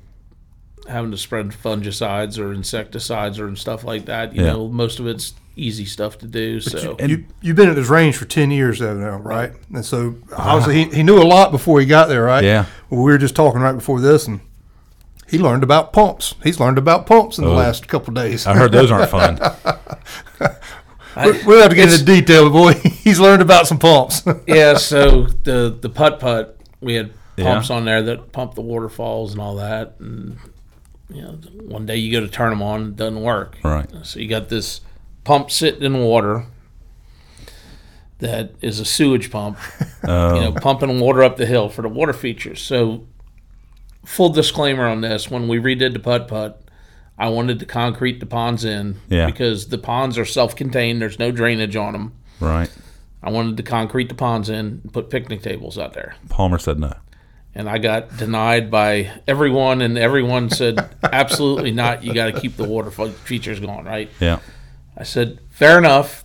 [0.88, 4.34] having to spread fungicides or insecticides or and stuff like that.
[4.34, 4.52] You Yeah.
[4.52, 6.60] know, most of it's easy stuff to do.
[6.60, 9.52] So and- you you've been at this range for ten years though now, right?
[9.72, 12.44] And so obviously he, he knew a lot before he got there, right?
[12.44, 12.64] Yeah.
[12.90, 14.40] Well, we were just talking right before this, and
[15.28, 16.34] he learned about pumps.
[16.42, 17.54] He's learned about pumps in the Oh.
[17.54, 18.46] last couple of days.
[18.46, 19.38] I heard those aren't fun.
[21.26, 24.22] We- we'll have to get into detail, but boy, he's learned about some pumps.
[24.46, 27.52] yeah, so the the putt putt we had Yeah.
[27.54, 30.38] pumps on there that pump the waterfalls and all that, and
[31.10, 33.56] you know, one day you go to turn them on, it doesn't work.
[33.64, 33.88] Right.
[34.02, 34.80] So you got this
[35.24, 36.46] pump sitting in water
[38.18, 39.58] that is a sewage pump,
[40.04, 40.34] Oh.
[40.34, 42.60] you know, pumping water up the hill for the water features.
[42.60, 43.06] So,
[44.04, 46.62] full disclaimer on this: when we redid the putt putt,
[47.18, 49.26] I wanted to concrete the ponds in Yeah.
[49.26, 51.02] because the ponds are self-contained.
[51.02, 52.12] There's no drainage on them.
[52.40, 52.70] right.
[53.20, 54.54] I wanted to concrete the ponds in
[54.84, 56.14] and put picnic tables out there.
[56.28, 56.92] Palmer said no.
[57.52, 62.04] And I got denied by everyone, and everyone said, absolutely not.
[62.04, 64.08] You got to keep the water fe- features going, right?
[64.20, 64.38] Yeah.
[64.96, 66.24] I said, fair enough.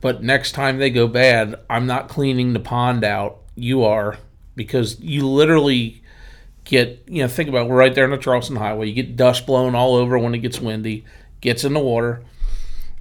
[0.00, 3.38] But next time they go bad, I'm not cleaning the pond out.
[3.54, 4.18] You are
[4.56, 6.02] because you literally
[6.64, 8.88] get you know think about it, we're right there on the Charleston Highway.
[8.88, 11.04] You get dust blown all over when it gets windy,
[11.40, 12.22] gets in the water.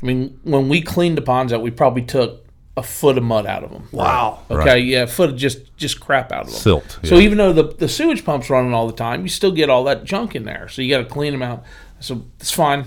[0.01, 2.45] I mean, when we cleaned the ponds out, we probably took
[2.75, 3.87] a foot of mud out of them.
[3.91, 4.39] Wow.
[4.49, 4.83] Okay, Right.
[4.83, 6.55] yeah, a foot of just just crap out of them.
[6.55, 9.69] Silt, So even though the the sewage pump's running all the time, you still get
[9.69, 10.67] all that junk in there.
[10.69, 11.63] So you got to clean them out.
[11.99, 12.85] So it's fine.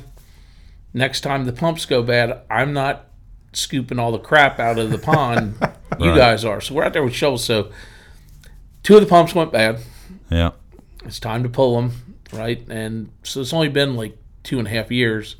[0.93, 3.07] Next time the pumps go bad, I'm not
[3.53, 5.55] scooping all the crap out of the pond.
[6.01, 6.17] you Right.
[6.19, 6.61] guys are.
[6.61, 7.45] So we're out there with shovels.
[7.45, 7.71] So
[8.83, 9.79] two of the pumps went bad.
[10.31, 10.51] Yeah.
[11.07, 11.93] It's time to pull them,
[12.33, 12.63] right?
[12.69, 15.37] And so it's only been like two and a half years,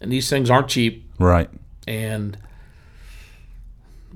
[0.00, 1.10] and these things aren't cheap.
[1.18, 1.50] Right.
[1.86, 2.38] And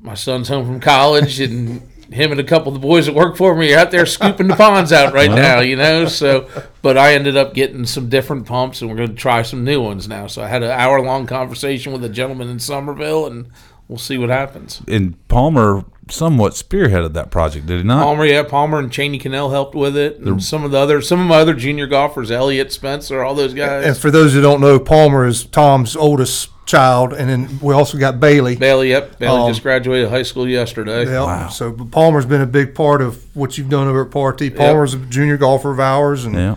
[0.01, 3.37] my son's home from college, and him and a couple of the boys that work
[3.37, 5.41] for me are out there scooping the ponds out right uh-huh.
[5.41, 6.07] now, you know.
[6.07, 6.49] So,
[6.83, 9.83] but I ended up getting some different pumps, and we're going to try some new
[9.83, 10.27] ones now.
[10.27, 13.51] So I had an hour long conversation with a gentleman in Summerville, and
[13.89, 14.83] we'll see what happens.
[14.89, 18.03] And Palmer somewhat spearheaded that project, did he not?
[18.03, 21.21] Palmer, yeah, Palmer and Cheney Cannell helped with it, and some of the other, some
[21.21, 23.85] of my other junior golfers, Elliot Spencer, all those guys.
[23.85, 27.97] And for those who don't know, Palmer is Tom's oldest child, and then we also
[27.99, 28.57] got Bailey.
[28.57, 31.05] Bailey, yep, Bailey Um, just graduated high school yesterday.
[31.11, 31.49] Yeah.
[31.49, 34.55] So but Palmer's been a big part of what you've done over at Partee.
[34.55, 36.57] Palmer's a junior golfer of ours and Yeah.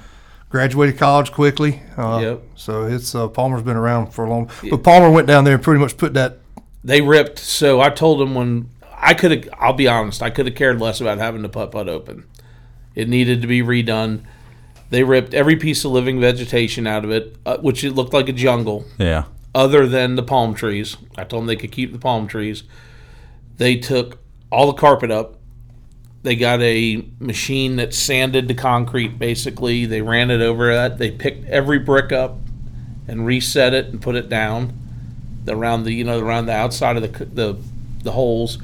[0.49, 1.81] graduated college quickly.
[1.97, 2.41] Uh, Yep.
[2.55, 4.49] So it's uh, Palmer's been around for a long.
[4.69, 6.39] But Palmer went down there and pretty much put that.
[6.83, 7.39] They ripped.
[7.39, 8.67] So I told him when
[9.03, 9.49] I could have.
[9.59, 10.21] I'll be honest.
[10.21, 12.25] I could have cared less about having the putt putt open.
[12.95, 14.21] It needed to be redone.
[14.89, 18.27] They ripped every piece of living vegetation out of it, uh, which it looked like
[18.29, 19.23] a jungle, Yeah.
[19.55, 20.97] other than the palm trees.
[21.17, 22.63] I told them they could keep the palm trees.
[23.57, 24.19] They took
[24.51, 25.35] all the carpet up.
[26.23, 29.17] They got a machine that sanded the concrete.
[29.17, 30.97] Basically, they ran it over that.
[30.99, 32.37] They picked every brick up
[33.07, 34.73] and reset it and put it down
[35.47, 37.57] around the you know around the outside of the the
[38.03, 38.59] the holes.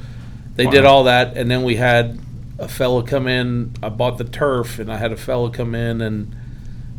[0.58, 2.20] They did all that, and then we had
[2.60, 3.74] a fellow come in.
[3.82, 6.36] I bought the turf, and I had a fellow come in, and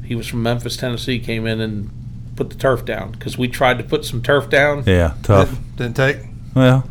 [0.05, 1.19] he was from Memphis, Tennessee.
[1.19, 1.91] Came in and
[2.37, 4.85] put the turf down because we tried to put some turf down.
[4.87, 5.15] Yeah.
[5.23, 5.59] Tough.
[5.77, 6.19] Didn't take.
[6.55, 6.89] Well,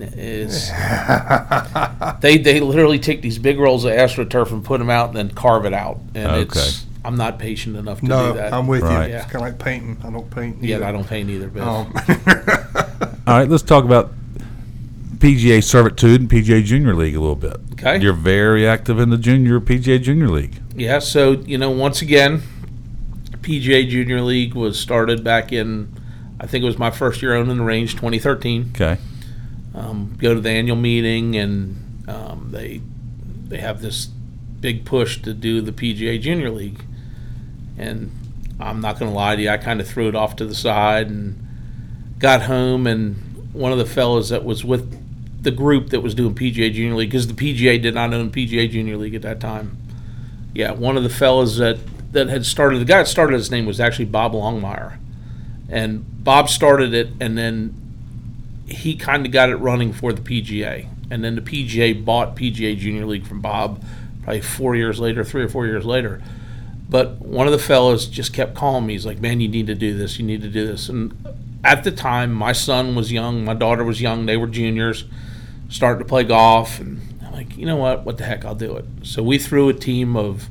[0.00, 0.70] It's,
[2.20, 5.30] they they literally take these big rolls of astroturf and put them out and then
[5.30, 6.42] carve it out, and Okay.
[6.42, 8.52] it's I'm not patient enough to No, do that.
[8.52, 9.06] I'm with Right.
[9.08, 9.14] you.
[9.14, 9.22] Yeah.
[9.22, 9.96] It's kind of like painting.
[10.04, 10.62] I don't paint.
[10.62, 10.86] yeah.
[10.88, 11.92] I don't paint either, but Um,
[13.26, 14.12] all right, let's talk about
[15.22, 17.56] PGA Servitude and PGA Junior League a little bit.
[17.74, 18.00] Okay.
[18.00, 20.60] You're very active in the junior PGA Junior League.
[20.74, 22.42] Yeah, so you know, once again,
[23.40, 25.94] PGA Junior League was started back in,
[26.40, 28.72] I think it was my first year owning the range, 2013.
[28.74, 28.98] Okay.
[29.76, 32.80] Um, go to the annual meeting, and um, they
[33.46, 36.84] they have this big push to do the PGA Junior League,
[37.78, 38.10] and
[38.58, 40.54] I'm not going to lie to you, I kind of threw it off to the
[40.54, 41.46] side and
[42.18, 45.01] got home, and one of the fellows that was with
[45.42, 48.70] the group that was doing PGA Junior League, because the PGA did not own PGA
[48.70, 49.76] Junior League at that time.
[50.54, 51.78] Yeah, one of the fellows that
[52.12, 54.98] that had started the guy that started his name was actually Bob Longmire,
[55.68, 57.74] and Bob started it, and then
[58.66, 62.76] he kind of got it running for the PGA, and then the PGA bought PGA
[62.76, 63.82] Junior League from Bob,
[64.22, 66.22] probably four years later, three or four years later.
[66.88, 68.92] But one of the fellows just kept calling me.
[68.92, 70.18] He's like, "Man, you need to do this.
[70.18, 71.14] You need to do this." And
[71.64, 74.26] at the time, my son was young, my daughter was young.
[74.26, 75.04] They were juniors,
[75.72, 78.04] starting to play golf, and I'm like, you know what?
[78.04, 78.44] What the heck?
[78.44, 78.84] I'll do it.
[79.02, 80.48] So we threw a team of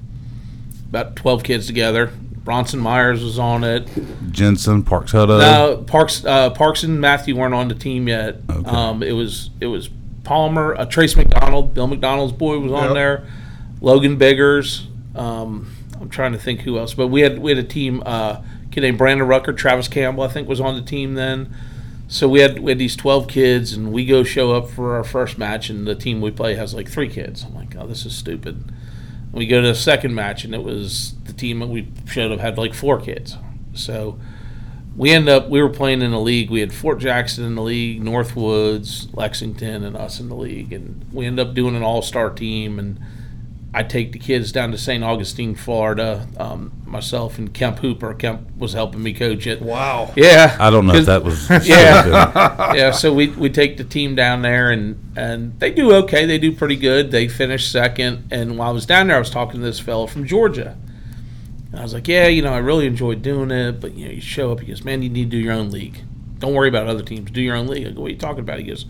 [0.90, 2.12] about 12 kids together.
[2.44, 3.88] Bronson Myers was on it.
[4.32, 5.40] Jensen, Parks Hutto.
[5.40, 8.38] No, Parks, uh, Parks and Matthew weren't on the team yet.
[8.50, 8.68] Okay.
[8.70, 9.90] Um, it was it was
[10.24, 12.94] Palmer, uh, Trace McDonald, Bill McDonald's boy was on Yep.
[12.96, 13.28] there.
[13.80, 14.88] Logan Biggers.
[15.16, 18.02] Um, I'm trying to think who else, but we had we had a team.
[18.06, 18.42] Uh,
[18.72, 21.54] kid named Brandon Rucker, Travis Campbell, I think, was on the team then.
[22.12, 25.04] So we had we had these 12 kids, and we go show up for our
[25.04, 27.46] first match, and the team we play has like three kids.
[27.46, 28.70] I'm like, oh, this is stupid.
[29.32, 32.42] We go to the second match, and it was the team that we showed up
[32.42, 33.38] had like four kids.
[33.74, 34.20] So
[34.98, 36.50] we end up we were playing in a league.
[36.50, 41.06] We had Fort Jackson in the league, Northwoods, Lexington, and us in the league, and
[41.14, 42.78] we end up doing an all star team.
[42.78, 43.00] And
[43.74, 45.02] I take the kids down to St.
[45.04, 46.28] Augustine, Florida.
[46.38, 48.14] Um, myself and Kemp Hooper.
[48.14, 49.62] Kemp was helping me coach it.
[49.62, 50.12] wow.
[50.18, 51.50] Yeah, I don't know if that was.
[51.66, 52.74] Yeah.
[52.74, 56.26] yeah, so we, we take the team down there and and they do okay.
[56.26, 57.12] They do pretty good.
[57.12, 58.28] They finish second.
[58.32, 60.78] And while I was down there, I was talking to this fellow from Georgia.
[61.72, 64.12] And I was like, yeah, you know, I really enjoyed doing it, but you know,
[64.12, 64.60] you show up.
[64.60, 66.02] He goes, man, you need to do your own league.
[66.40, 67.32] Don't worry about other teams.
[67.32, 67.88] Do your own league.
[67.88, 68.60] I go, what are you talking about?
[68.60, 68.86] He goes,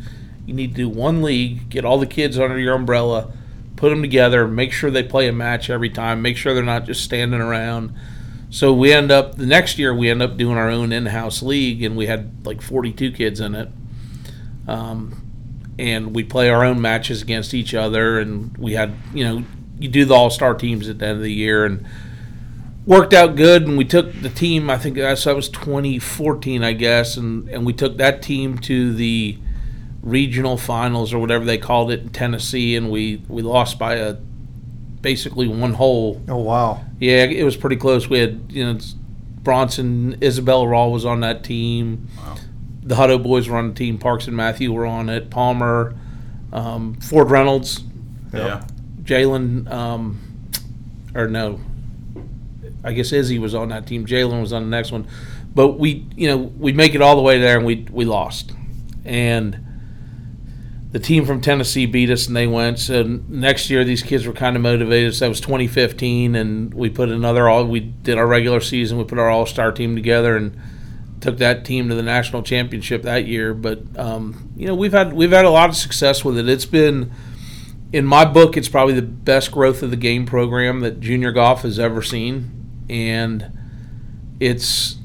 [0.48, 3.32] you need to do one league, get all the kids under your umbrella,
[3.82, 6.86] put them together, make sure they play a match every time, make sure they're not
[6.86, 7.92] just standing around.
[8.52, 11.82] So we end up the next year we end up doing our own in-house league,
[11.84, 13.70] and we had like 42 kids in it.
[14.68, 15.22] um,
[15.80, 18.20] and we play our own matches against each other.
[18.20, 19.44] And we had, you know,
[19.80, 21.86] you do the all star teams at the end of the year, and
[22.86, 23.64] worked out good.
[23.68, 24.70] And we took the team.
[24.70, 28.94] I think that's that was 2014, I guess, and and we took that team to
[28.94, 29.38] the
[30.02, 34.14] regional finals or whatever they called it in Tennessee, and we we lost by a
[35.02, 36.22] basically one hole.
[36.28, 36.84] Oh wow.
[37.00, 38.10] Yeah, it was pretty close.
[38.10, 38.80] We had you know
[39.44, 42.08] Bronson, Isabella Raw was on that team.
[42.18, 42.36] Wow.
[42.84, 43.98] The Hutto boys were on the team.
[43.98, 45.30] Parks and Matthew were on it.
[45.30, 45.96] Palmer,
[46.52, 47.84] um, Ford Reynolds,
[48.34, 48.64] Yeah.
[49.04, 50.20] Jalen, um,
[51.14, 51.60] or no,
[52.84, 54.06] I guess Izzy was on that team.
[54.06, 55.08] Jalen was on the next one,
[55.54, 58.52] but we, you know, we make it all the way there and we we lost,
[59.06, 59.60] and
[60.92, 62.80] the team from Tennessee beat us and they went.
[62.80, 65.16] So next year these kids were kind of motivated.
[65.16, 67.66] So that was 2015, and we put another all.
[67.66, 68.98] We did our regular season.
[68.98, 70.60] We put our all star team together and
[71.22, 73.54] took that team to the national championship that year.
[73.54, 76.50] But um, you know we've had we've had a lot of success with it.
[76.50, 77.12] It's been
[77.94, 81.64] in my book, it's probably the best growth of the game program that junior golf
[81.64, 83.58] has ever seen, and
[84.40, 84.96] it's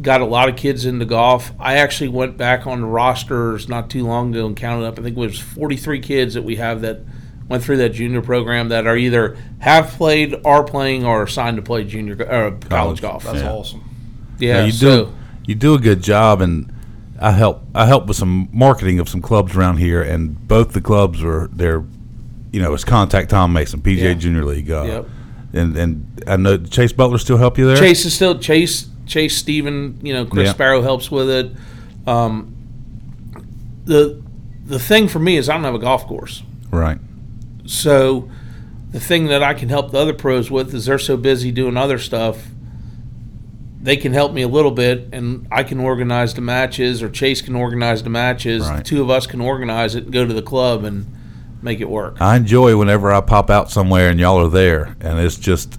[0.00, 1.52] got a lot of kids into golf.
[1.58, 4.98] I actually went back on the rosters not too long ago and counted up.
[4.98, 7.00] I think it was 43 kids that we have that
[7.48, 11.56] went through that junior program that are either have played, are playing, or are signed
[11.56, 13.00] to play junior uh, college, College.
[13.02, 13.24] golf.
[13.24, 13.50] That's Yeah.
[13.50, 13.82] awesome.
[14.38, 15.12] Yeah, you so do
[15.46, 16.70] you do a good job, and
[17.18, 20.80] I help I help with some marketing of some clubs around here, and both the
[20.82, 21.84] clubs are they're
[22.52, 24.14] you know it's contact Tom Mason PGA Yeah.
[24.14, 25.08] Junior League, uh, Yep.
[25.54, 27.76] and and I know Chase Butler still help you there.
[27.78, 28.88] Chase is still Chase.
[29.06, 30.52] Chase Steven, you know, Chris Yeah.
[30.52, 31.52] Sparrow helps with it.
[32.06, 32.54] Um,
[33.84, 34.22] the
[34.64, 36.42] the thing for me is I don't have a golf course.
[36.72, 36.98] right?
[37.66, 38.28] So
[38.90, 41.76] the thing that I can help the other pros with is they're so busy doing
[41.76, 42.48] other stuff.
[43.80, 47.40] They can help me a little bit, and I can organize the matches, or Chase
[47.40, 48.66] can organize the matches.
[48.66, 48.78] Right.
[48.78, 51.06] The two of us can organize it and go to the club and
[51.62, 52.16] make it work.
[52.20, 55.78] I enjoy whenever I pop out somewhere and y'all are there, and it's just.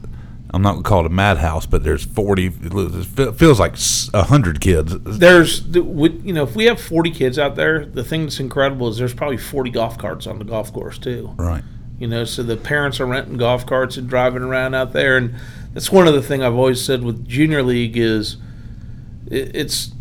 [0.51, 2.45] I'm not gonna call it a madhouse, but there's 40.
[2.45, 3.75] It feels like
[4.13, 4.95] hundred kids.
[5.03, 8.97] There's, you know, if we have 40 kids out there, the thing that's incredible is
[8.97, 11.33] there's probably 40 golf carts on the golf course too.
[11.37, 11.63] Right.
[11.99, 15.35] You know, so the parents are renting golf carts and driving around out there, and
[15.73, 18.37] that's one of the thing I've always said with junior league is
[19.25, 19.91] it's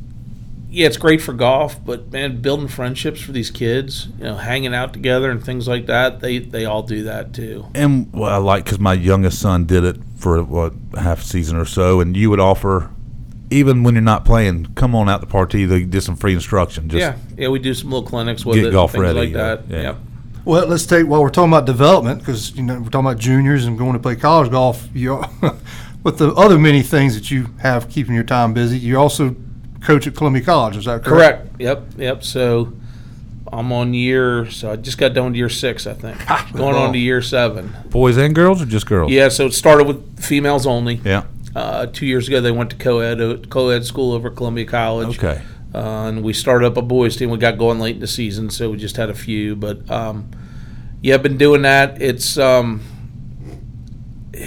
[0.68, 4.74] yeah, it's great for golf, but man, building friendships for these kids, you know, hanging
[4.74, 7.66] out together and things like that, they they all do that too.
[7.74, 11.64] And what I like because my youngest son did it for what half season or
[11.64, 12.90] so, and you would offer,
[13.50, 15.68] even when you're not playing, come on out to Partee.
[15.68, 16.88] They did some free instruction.
[16.88, 19.30] Just yeah, yeah, we do some little clinics with Get it, golf things ready, like
[19.30, 19.64] yeah, that.
[19.68, 19.82] yeah.
[19.82, 19.96] Yep.
[20.44, 23.64] Well, let's take while we're talking about development because you know we're talking about juniors
[23.64, 24.88] and going to play college golf.
[24.94, 25.22] You
[26.02, 29.34] with the other many things that you have keeping your time busy, you also
[29.80, 30.76] coach at Columbia College.
[30.76, 31.40] Is that correct?
[31.40, 31.60] Correct.
[31.60, 31.82] Yep.
[31.98, 32.24] Yep.
[32.24, 32.72] So
[33.52, 34.50] I'm on year.
[34.50, 36.18] So I just got done with year six, I think.
[36.52, 37.74] Going on to year seven.
[37.90, 39.10] boys and girls, or just girls?
[39.10, 39.28] Yeah.
[39.28, 40.96] So it started with females only.
[41.04, 41.24] Yeah.
[41.54, 45.18] Uh, two years ago, they went to co-ed uh, co-ed school over at Columbia College.
[45.18, 45.42] Okay.
[45.74, 47.30] Uh, and we started up a boys team.
[47.30, 49.56] We got going late in the season, so we just had a few.
[49.56, 50.30] But um,
[51.02, 52.00] yeah, I've been doing that.
[52.00, 52.80] It's um,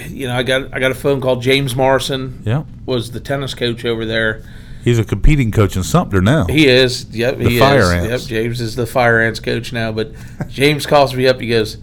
[0.09, 1.37] you know, I got I got a phone call.
[1.37, 2.63] James Morrison Yeah.
[2.85, 4.43] was the tennis coach over there.
[4.89, 6.47] He's a competing coach in Sumter now.
[6.47, 7.05] He is.
[7.15, 7.91] Yep, The he Fire is.
[7.91, 8.09] Ants.
[8.09, 9.91] Yep, James is the Fire Ants coach now.
[9.91, 10.13] But
[10.47, 11.39] James calls me up.
[11.39, 11.77] He goes,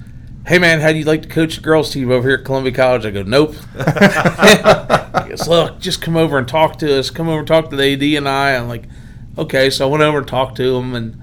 [0.44, 2.72] "Hey man, how do you like to coach the girls team over here at Columbia
[2.72, 7.10] College?" I go, "Nope." he goes, "Look, just come over and talk to us.
[7.10, 8.86] Come over and talk to the AD and I." I'm like,
[9.38, 11.22] "Okay." So I went over and talked to him, and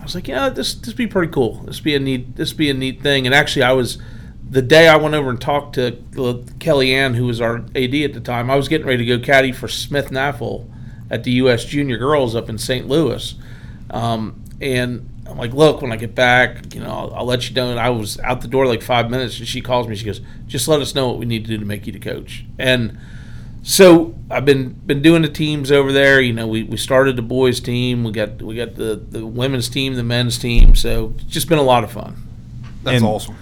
[0.00, 1.62] I was like, "Yeah, this this be pretty cool.
[1.66, 3.98] This be a neat this be a neat thing." And actually, I was
[4.50, 5.96] the day I went over and talked to
[6.58, 8.50] Kelly Ann, who was our AD at the time.
[8.50, 10.68] I was getting ready to go caddy for Smith Naffel
[11.10, 11.64] at the U.S.
[11.64, 12.86] Junior Girls up in St.
[12.88, 13.34] Louis.
[13.90, 17.54] Um, and I'm like, look, when I get back, you know, I'll, I'll let you
[17.54, 17.70] know.
[17.70, 19.94] And I was out the door like five minutes, and she calls me.
[19.96, 21.98] She goes, just let us know what we need to do to make you the
[21.98, 22.44] coach.
[22.58, 22.98] And
[23.62, 26.20] so I've been been doing the teams over there.
[26.20, 28.04] You know, we, we started the boys team.
[28.04, 30.74] We got we got the, the women's team, the men's team.
[30.74, 32.16] So it's just been a lot of fun.
[32.82, 33.36] That's And- awesome.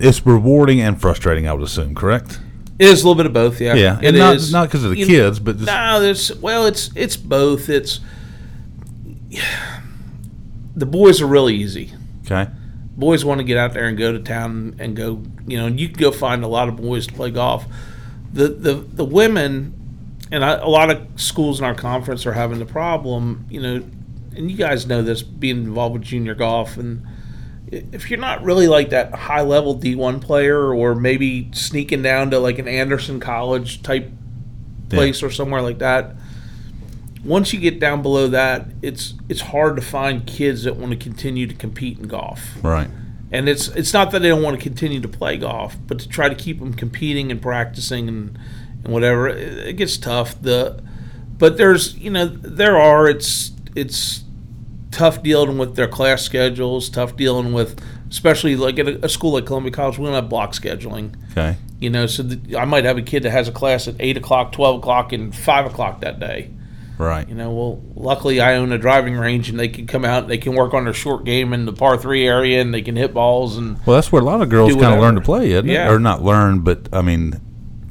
[0.00, 1.94] It's rewarding and frustrating, I would assume.
[1.96, 2.38] Correct?
[2.78, 3.74] It is a little bit of both, yeah.
[3.74, 3.98] Yeah.
[4.00, 4.52] it and not is.
[4.52, 7.68] not because of the You- kids, but just, No, there's well, it's it's both.
[7.68, 8.00] It's
[9.28, 9.80] yeah.
[10.76, 11.92] the boys are really easy.
[12.24, 12.50] okay.
[12.96, 15.22] Boys want to get out there and go to town and go.
[15.46, 17.64] You know, you can go find a lot of boys to play golf.
[18.32, 19.74] The the the women
[20.32, 23.46] and I, a lot of schools in our conference are having the problem.
[23.50, 23.74] You know,
[24.36, 27.06] and you guys know this being involved with junior golf and.
[27.70, 32.38] If you're not really like that high level D1 player, or maybe sneaking down to
[32.38, 34.10] like an Anderson College type
[34.88, 36.16] place or somewhere like that,
[37.24, 40.96] once you get down below that, it's it's hard to find kids that want to
[40.96, 42.40] continue to compete in golf.
[42.62, 42.88] Right.
[43.30, 46.08] And it's it's not that they don't want to continue to play golf, but to
[46.08, 48.38] try to keep them competing and practicing and
[48.84, 50.40] and whatever, it, it gets tough.
[50.40, 50.82] The
[51.36, 54.24] but there's you know there are it's it's
[54.90, 57.80] tough dealing with their class schedules, tough dealing with
[58.10, 61.14] especially like at a, a school like Columbia College, we don't have block scheduling.
[61.32, 61.56] Okay.
[61.78, 64.16] You know, so the, I might have a kid that has a class at eight
[64.16, 66.50] o'clock, twelve o'clock, and five o'clock that day.
[66.98, 67.28] Right.
[67.28, 70.38] You know, well, luckily I own a driving range, and they can come out, they
[70.38, 73.14] can work on their short game in the par three area, and they can hit
[73.14, 75.68] balls, and Well, that's where a lot of girls kind of learn to play, isn't
[75.68, 75.72] it?
[75.74, 75.90] Yeah.
[75.90, 77.40] Or not learn, but I mean,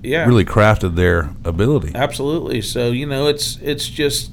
[0.04, 1.94] yeah, really crafted their ability.
[1.96, 2.62] absolutely.
[2.62, 4.32] So you know, it's it's just,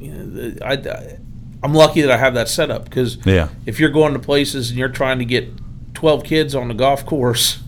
[0.00, 1.18] you know, the, I, I
[1.62, 3.48] I'm lucky that I have that setup because Yeah.
[3.66, 5.48] if you're going to places and you're trying to get
[5.94, 7.60] twelve kids on the golf course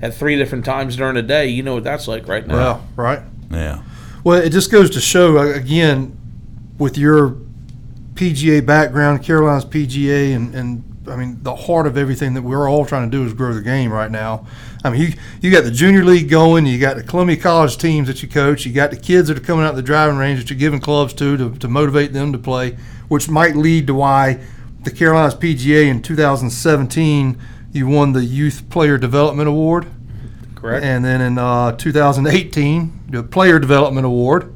[0.00, 2.54] at three different times during the day, you know what that's like right now.
[2.56, 3.20] Yeah, right.
[3.50, 3.82] Yeah.
[4.24, 6.16] Well, it just goes to show uh, again
[6.78, 7.36] with your
[8.14, 12.84] PGA background, Carolina's PGA, and, and I mean the heart of everything that we're all
[12.84, 14.46] trying to do is grow the game right now.
[14.84, 18.08] I mean, you you got the junior league going, you got the Columbia College teams
[18.08, 20.50] that you coach, you got the kids that are coming out the driving range that
[20.50, 22.76] you're giving clubs to to, to motivate them to play,
[23.08, 24.40] which might lead to why
[24.82, 27.38] the Carolinas PGA in 2017
[27.72, 29.86] you won the Youth Player Development Award.
[30.54, 30.84] Correct.
[30.84, 34.52] And then in uh, 2018, the Player Development Award.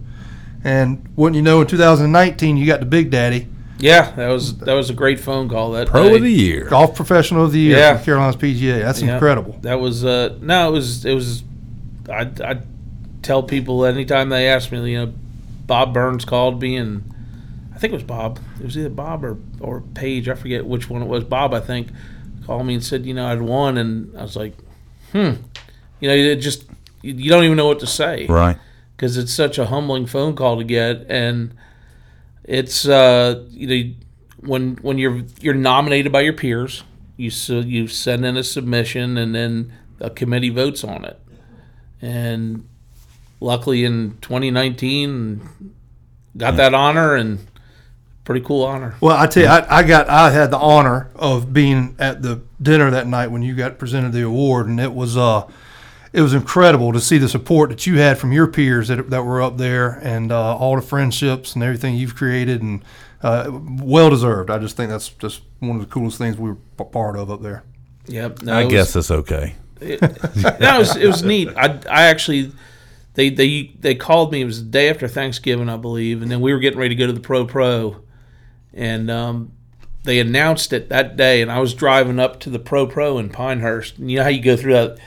[0.65, 3.49] And wouldn't you know, in 2019, you got the Big Daddy,
[3.81, 6.17] yeah, that was that was a great phone call that Pro day.
[6.17, 6.65] of the year.
[6.65, 7.99] Golf Professional of the Year Yeah.
[8.03, 8.81] Carolinas PGA.
[8.81, 9.15] That's Yeah.
[9.15, 9.59] incredible.
[9.63, 11.43] That was uh no, it was it was
[12.09, 12.59] I I
[13.23, 15.13] tell people anytime they ask me, you know,
[15.67, 17.05] Bob Burns called me and
[17.75, 18.39] I think it was Bob.
[18.59, 20.29] It was either Bob or or Paige.
[20.29, 21.25] I forget which one it was.
[21.25, 21.89] Bob, I think,
[22.45, 24.55] called me and said, you know, I'd won, and I was like,
[25.13, 25.33] hmm,
[26.01, 26.65] you know, it just
[27.03, 28.59] you you don't even know what to say Right.
[28.97, 31.55] because it's such a humbling phone call to get, and
[32.45, 33.95] it's uh, you know
[34.41, 36.85] when when you're you're nominated by your peers,
[37.17, 41.21] you so you send in a submission, and then a committee votes on it,
[42.01, 42.67] and
[43.41, 45.75] luckily in 2019
[46.37, 47.47] got that honor and
[48.25, 48.95] pretty cool honor.
[49.01, 52.43] Well, I tell you, I, I got I had the honor of being at the
[52.61, 55.49] dinner that night when you got presented the award, and it was uh,
[56.13, 59.23] it was incredible to see the support that you had from your peers that, that
[59.25, 62.85] were up there, and uh, all the friendships and everything you've created, and
[63.23, 64.51] uh, well deserved.
[64.51, 67.43] I just think that's just one of the coolest things we were part of up
[67.43, 67.63] there.
[68.07, 69.55] Yep, no, I was- guess it's okay.
[69.81, 70.01] it,
[70.61, 71.49] no, it was, it was neat.
[71.57, 72.53] I, I actually,
[73.15, 74.41] they, they they called me.
[74.41, 76.99] It was the day after Thanksgiving, I believe, and then we were getting ready to
[76.99, 78.03] go to the Pro Pro,
[78.75, 79.53] and um,
[80.05, 81.43] they announced it that day.
[81.43, 83.99] And I was driving up to the Pro Pro in Pinehurst.
[83.99, 84.99] And you know how you go through that?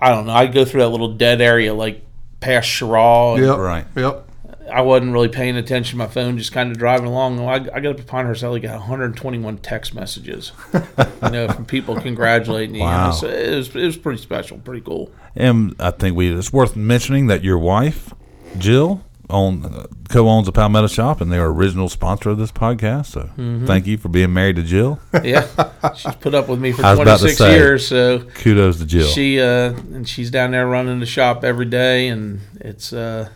[0.00, 0.32] I don't know.
[0.32, 2.04] I go through that little dead area like
[2.40, 3.36] past Cheraw.
[3.36, 3.58] and Yep.
[3.58, 3.86] Right.
[3.96, 4.26] Yep.
[4.72, 7.38] I wasn't really paying attention to my phone, just kind of driving along.
[7.38, 11.48] Well, I, I got up to Pinehurst, I only got 121 text messages, you know,
[11.48, 12.82] from people congratulating you.
[12.82, 13.10] Wow.
[13.10, 15.10] So it was it was pretty special, pretty cool.
[15.34, 18.14] And I think we it's worth mentioning that your wife,
[18.58, 23.06] Jill, own uh, co-owns a Palmetto shop, and they're original sponsor of this podcast.
[23.06, 23.66] So Mm-hmm.
[23.66, 24.98] thank you for being married to Jill.
[25.24, 25.46] Yeah,
[25.94, 27.54] she's put up with me for I was about to 26 say.
[27.54, 29.06] years, so Kudos to Jill.
[29.06, 33.28] she uh, and she's down there running the shop every day, and it's uh,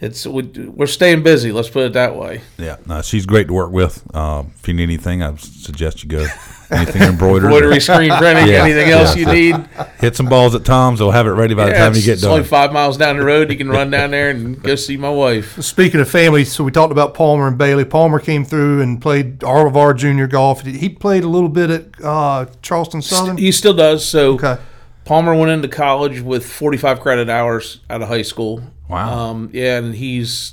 [0.00, 1.52] it's we- we're staying busy.
[1.52, 2.40] Let's put it that way.
[2.58, 4.02] yeah, no, she's great to work with.
[4.14, 6.26] Um, if you need anything, I suggest you go
[6.72, 7.44] anything embroidered.
[7.52, 9.32] Embroidery, screen printing, Yeah, anything else yeah.
[9.32, 9.66] you need.
[10.00, 10.98] Hit some balls at Tom's.
[10.98, 13.16] They'll have it ready by the time you it's, get it's only five miles down
[13.16, 13.50] the road.
[13.50, 15.60] You can run down there and go see my wife.
[15.62, 17.84] Speaking of family, so we talked about Palmer and Bailey.
[17.84, 20.62] Palmer came through and played all of our junior golf.
[20.62, 23.36] He played a little bit at uh, Charleston Southern.
[23.36, 24.04] He still does.
[24.06, 24.58] So Okay.
[25.04, 28.62] Palmer went into college with 45 credit hours out of high school.
[28.88, 29.30] Wow.
[29.30, 30.52] Um, yeah, and he's.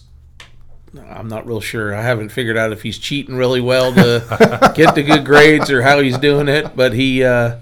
[0.97, 1.95] I'm not real sure.
[1.95, 5.81] I haven't figured out if he's cheating really well to get the good grades or
[5.81, 6.75] how he's doing it.
[6.75, 7.57] But he uh,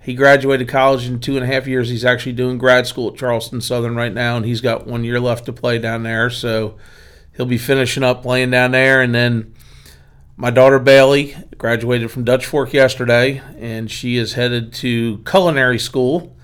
[0.00, 1.88] he graduated college in two and a half years.
[1.88, 5.20] He's actually doing grad school at Charleston Southern right now, and he's got one year
[5.20, 6.30] left to play down there.
[6.30, 6.76] So
[7.36, 9.54] he'll be finishing up playing down there, and then
[10.36, 16.36] my daughter Bailey graduated from Dutch Fork yesterday, and she is headed to culinary school.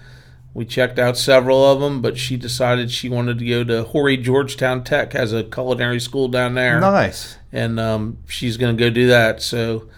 [0.54, 4.16] We checked out several of them, but she decided she wanted to go to Horry
[4.16, 7.36] Georgetown Tech has a culinary school down there, Nice.
[7.52, 9.42] and um, she's going to go do that.
[9.42, 9.88] So,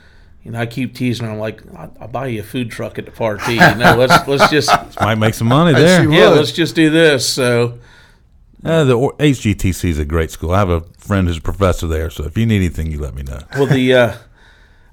[0.43, 1.33] you know, I keep teasing her.
[1.33, 3.53] I'm like, I'll, I'll buy you a food truck at the Partee.
[3.73, 6.09] You know, let's let's just Might make some money she there.
[6.09, 6.15] would.
[6.17, 7.29] yeah, let's just do this.
[7.29, 7.79] So,
[8.65, 10.53] Uh, the HGTC is a great school.
[10.53, 13.15] I have a friend who's a professor there, so if you need anything, you let
[13.15, 13.41] me know.
[13.57, 14.15] well, the uh,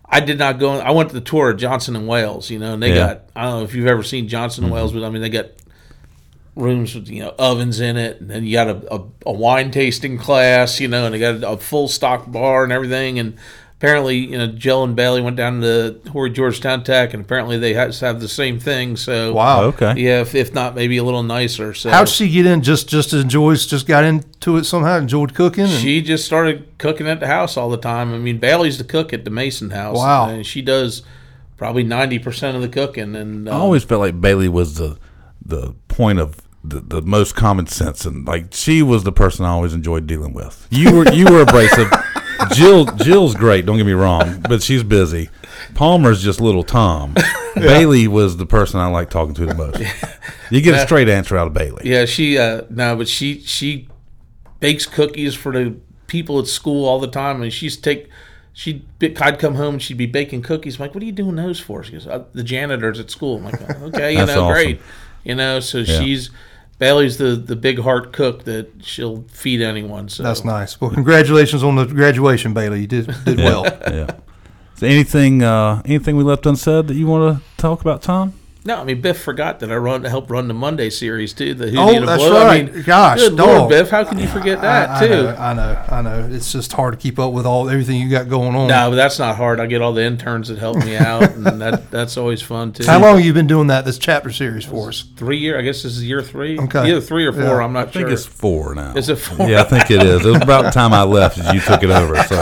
[0.06, 0.80] I did not go.
[0.80, 2.50] I went to the tour of Johnson and Wales.
[2.50, 2.96] You know, and they Yeah.
[2.96, 3.22] got.
[3.36, 4.78] I don't know if you've ever seen Johnson and mm-hmm.
[4.78, 5.48] Wales, but I mean, they got
[6.56, 9.72] rooms with you know ovens in it, and then you got a, a, a wine
[9.72, 13.20] tasting class, you know, and they got a, a full stock bar and everything.
[13.20, 13.38] And
[13.84, 17.58] apparently, you know, Jill and Bailey went down to the Horry Georgetown Tech, and apparently
[17.58, 18.96] they had to have the same thing.
[18.96, 19.64] So Wow.
[19.66, 19.96] Okay.
[19.98, 21.74] yeah, if, if not maybe a little nicer.
[21.74, 22.62] So How'd she get in?
[22.62, 24.98] Just just enjoys, just got into it somehow.
[24.98, 25.66] Enjoyed cooking.
[25.66, 28.14] And, She just started cooking at the house all the time.
[28.14, 29.98] I mean, Bailey's the cook at the Mason house.
[29.98, 30.30] Wow.
[30.30, 31.04] and she does
[31.58, 33.18] probably ninety percent of the cooking.
[33.18, 34.98] And I uh, always felt like Bailey was the
[35.46, 39.50] the point of the, the most common sense, and like she was the person I
[39.50, 40.70] always enjoyed dealing with.
[40.72, 41.92] You were you were abrasive.
[42.52, 43.66] Jill Jill's great.
[43.66, 45.30] Don't get me wrong, but she's busy.
[45.76, 47.16] Palmer's just little Tom.
[47.56, 49.80] Bailey was the person I like talking to the most.
[50.50, 51.84] You get a straight answer out of Bailey.
[51.90, 53.88] yeah, she uh, no, but she she
[54.60, 55.76] bakes cookies for the
[56.08, 58.10] people at school all the time, and she's take.
[58.56, 60.76] She'd be- I'd come home and she'd be baking cookies.
[60.76, 61.84] I'm like, what are you doing those for?
[61.84, 63.38] She goes, uh, the janitors at school.
[63.38, 64.52] I'm like, "Oh, okay, you know, awesome.
[64.54, 64.82] great.
[65.24, 66.30] You know, so she's
[66.84, 70.10] Bailey's the the big heart cook that she'll feed anyone.
[70.10, 70.82] So that's nice.
[70.82, 72.82] Well, congratulations on the graduation, Bailey.
[72.82, 73.64] You did did well.
[73.94, 74.16] Yeah.
[74.76, 78.34] So anything uh, anything we left unsaid that you want to talk about, Tom?
[78.66, 81.54] No, I mean Biff forgot that I run helped run the Monday series too.
[81.54, 82.42] The Who Oh, Need a that's Blow.
[82.42, 82.74] I right.
[82.74, 83.48] mean, Gosh, good dog.
[83.48, 85.10] lord, Biff, how can you forget that I, I too?
[85.24, 86.30] know, I know, I know.
[86.32, 88.70] It's just hard to keep up with all everything you got going on.
[88.70, 89.60] No, but that's not hard.
[89.60, 92.86] I get all the interns that help me out, and that that's always fun too.
[92.86, 93.84] How long have you been doing that?
[93.84, 95.04] This chapter series for us?
[95.18, 95.60] Three year.
[95.60, 96.58] I guess this is year three.
[96.58, 96.90] Okay.
[96.90, 97.44] Either three or four.
[97.44, 97.64] Yeah.
[97.66, 98.02] I'm not sure.
[98.04, 98.14] I think sure.
[98.14, 98.94] it's four now.
[98.96, 99.50] Is it four?
[99.50, 100.26] Yeah, I think it is.
[100.26, 102.16] It was about the time I left as you took it over.
[102.24, 102.38] So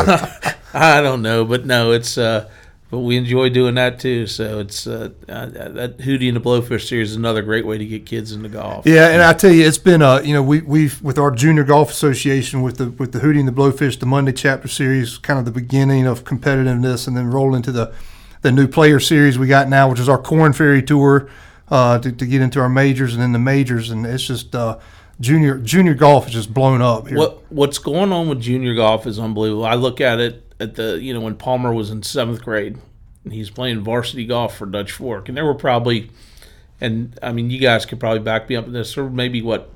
[0.75, 2.17] I don't know, but no, it's.
[2.19, 2.47] uh
[2.91, 4.27] but we enjoy doing that too.
[4.27, 7.85] So it's uh, uh, that Hootie and the Blowfish series is another great way to
[7.85, 8.85] get kids into golf.
[8.85, 11.63] Yeah, and I tell you, it's been uh, you know, we we've with our junior
[11.63, 15.39] golf association with the with the Hootie and the Blowfish, the Monday chapter series, kind
[15.39, 17.93] of the beginning of competitiveness, and then roll into the
[18.41, 21.29] the new player series we got now, which is our Corn Ferry tour
[21.69, 24.77] uh, to, to get into our majors and then the majors, and it's just uh,
[25.21, 27.17] junior junior golf is just blown up here.
[27.17, 29.65] What what's going on with junior golf is unbelievable.
[29.65, 32.77] I look at it at the you know when Palmer was in seventh grade,
[33.23, 36.09] and he's playing varsity golf for Dutch Fork, and there were probably,
[36.79, 38.95] and I mean you guys could probably back me up on this.
[38.95, 39.71] There were maybe what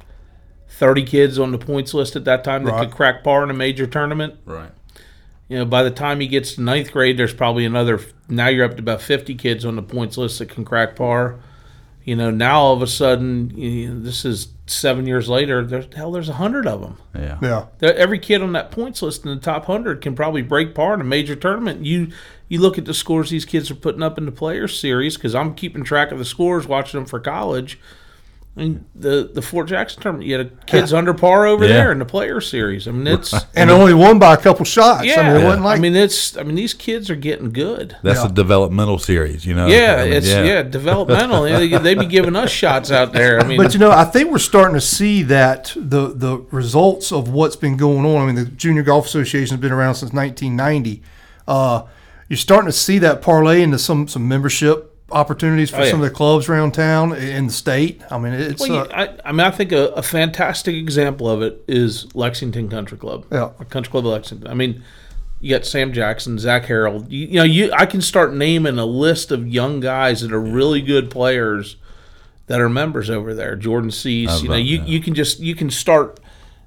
[0.69, 2.88] thirty kids on the points list at that time that Right.
[2.88, 4.36] could crack par in a major tournament.
[4.45, 4.71] right.
[5.47, 7.99] You know, by the time he gets to ninth grade, there's probably another.
[8.27, 11.39] Now you're up to about fifty kids on the points list that can crack par.
[12.06, 15.66] You know, now all of a sudden, you know, this is seven years later.
[15.66, 16.97] There's hell, there's a hundred of them.
[17.16, 17.39] Yeah.
[17.41, 20.76] yeah, There- Every kid on that points list in the top hundred can probably break
[20.76, 21.84] par in a major tournament.
[21.84, 22.10] You
[22.47, 25.34] you look at the scores these kids are putting up in the Players Series because
[25.34, 27.80] I'm keeping track of the scores, watching them for college.
[28.58, 31.74] And the the Fort Jackson tournament, you had a kids under par over Yeah.
[31.74, 32.88] there in the player Series.
[32.88, 35.03] I mean, it's and only won by a couple shots.
[35.03, 35.20] yeah.
[35.20, 37.97] I mean, it wasn't like I mean, it's I mean, these kids are getting good.
[38.01, 38.28] That's Yeah.
[38.28, 39.68] a developmental series, you know.
[39.68, 41.49] Yeah, I mean, it's yeah, developmental.
[41.49, 43.41] You they, they be giving us shots out there.
[43.41, 47.12] I mean, But you know, I think we're starting to see that the the results
[47.12, 48.22] of what's been going on.
[48.22, 51.03] I mean, the Junior Golf Association has been around since 1990.
[51.45, 51.82] Uh,
[52.30, 55.91] you're starting to see that parlay into some some membership opportunities for Oh, yeah.
[55.91, 58.01] some of the clubs around town in the state.
[58.10, 61.41] I mean, it's Well, uh, I, I mean, I think a, a fantastic example of
[61.41, 63.26] it is Lexington Country Club.
[63.32, 63.49] Yeah.
[63.70, 64.47] Country Club of Lexington.
[64.49, 64.84] I mean,
[65.39, 67.12] you got Sam Jackson, Zach Harold.
[67.12, 70.41] You, you know, you I can start naming a list of young guys that are
[70.41, 71.76] really good players
[72.47, 73.56] that are members over there.
[73.56, 74.41] Jordan Cease.
[74.41, 74.88] You know, you that.
[74.88, 76.20] you can just you can start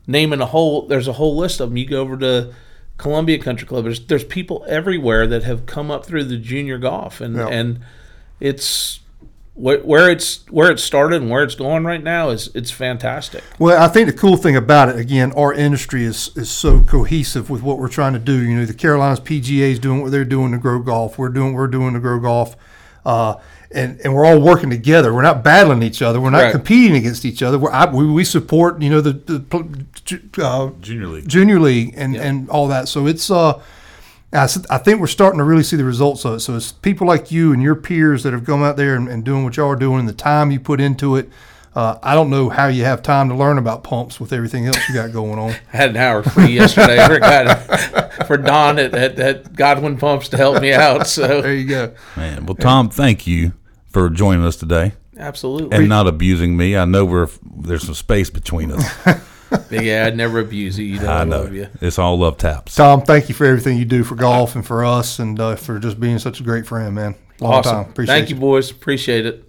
[0.07, 0.86] naming a whole.
[0.86, 1.76] There's a whole list of them.
[1.76, 2.53] You go over to
[2.99, 3.84] Columbia Country Club.
[3.84, 7.49] There's there's people everywhere that have come up through the junior golf, and Yeah.
[7.49, 7.80] and
[8.41, 9.01] it's
[9.55, 13.43] where, where it's where it started and where it's going right now is it's fantastic.
[13.59, 17.51] Well, I think the cool thing about it, again, our industry is is so cohesive
[17.51, 18.41] with what we're trying to do.
[18.41, 21.18] You know, the Carolinas PGA is doing what they're doing to grow golf.
[21.18, 22.55] We're doing what we're doing to grow golf,
[23.05, 23.34] uh,
[23.72, 25.12] and and we're all working together.
[25.12, 26.20] We're not battling each other.
[26.20, 26.53] We're not Right.
[26.53, 27.59] competing against each other.
[27.59, 31.28] We're, I, we we support you know the the uh, Junior league.
[31.28, 32.86] junior league and and all that.
[32.89, 33.61] So it's uh.
[34.33, 36.41] I s- I think we're starting to really see the results of it.
[36.41, 39.24] So it's people like you and your peers that have come out there and, and
[39.24, 41.31] doing what y'all are doing and the time you put into it.
[41.74, 44.76] Uh, I don't know how you have time to learn about pumps with everything else
[44.89, 45.51] you got going on.
[45.72, 50.29] I had an hour free yesterday for, God, for Don at, at, at Godwin Pumps
[50.31, 51.07] to help me out.
[51.07, 51.95] So There you go.
[52.16, 53.53] Man, well, Tom, thank you
[53.87, 56.76] for joining us today absolutely, and not abusing me.
[56.76, 57.29] I know we're
[57.61, 58.85] there's some space between us.
[59.70, 60.84] yeah, I'd never abuse you.
[60.86, 61.68] You know, I I know love you.
[61.80, 62.74] it's all love taps.
[62.74, 65.78] Tom, thank you for everything you do for golf and for us and uh, for
[65.78, 67.14] just being such a great friend, man.
[67.40, 67.72] Long Awesome.
[67.84, 67.90] time.
[67.90, 68.70] Appreciate Thank you, boys.
[68.70, 69.47] Appreciate it.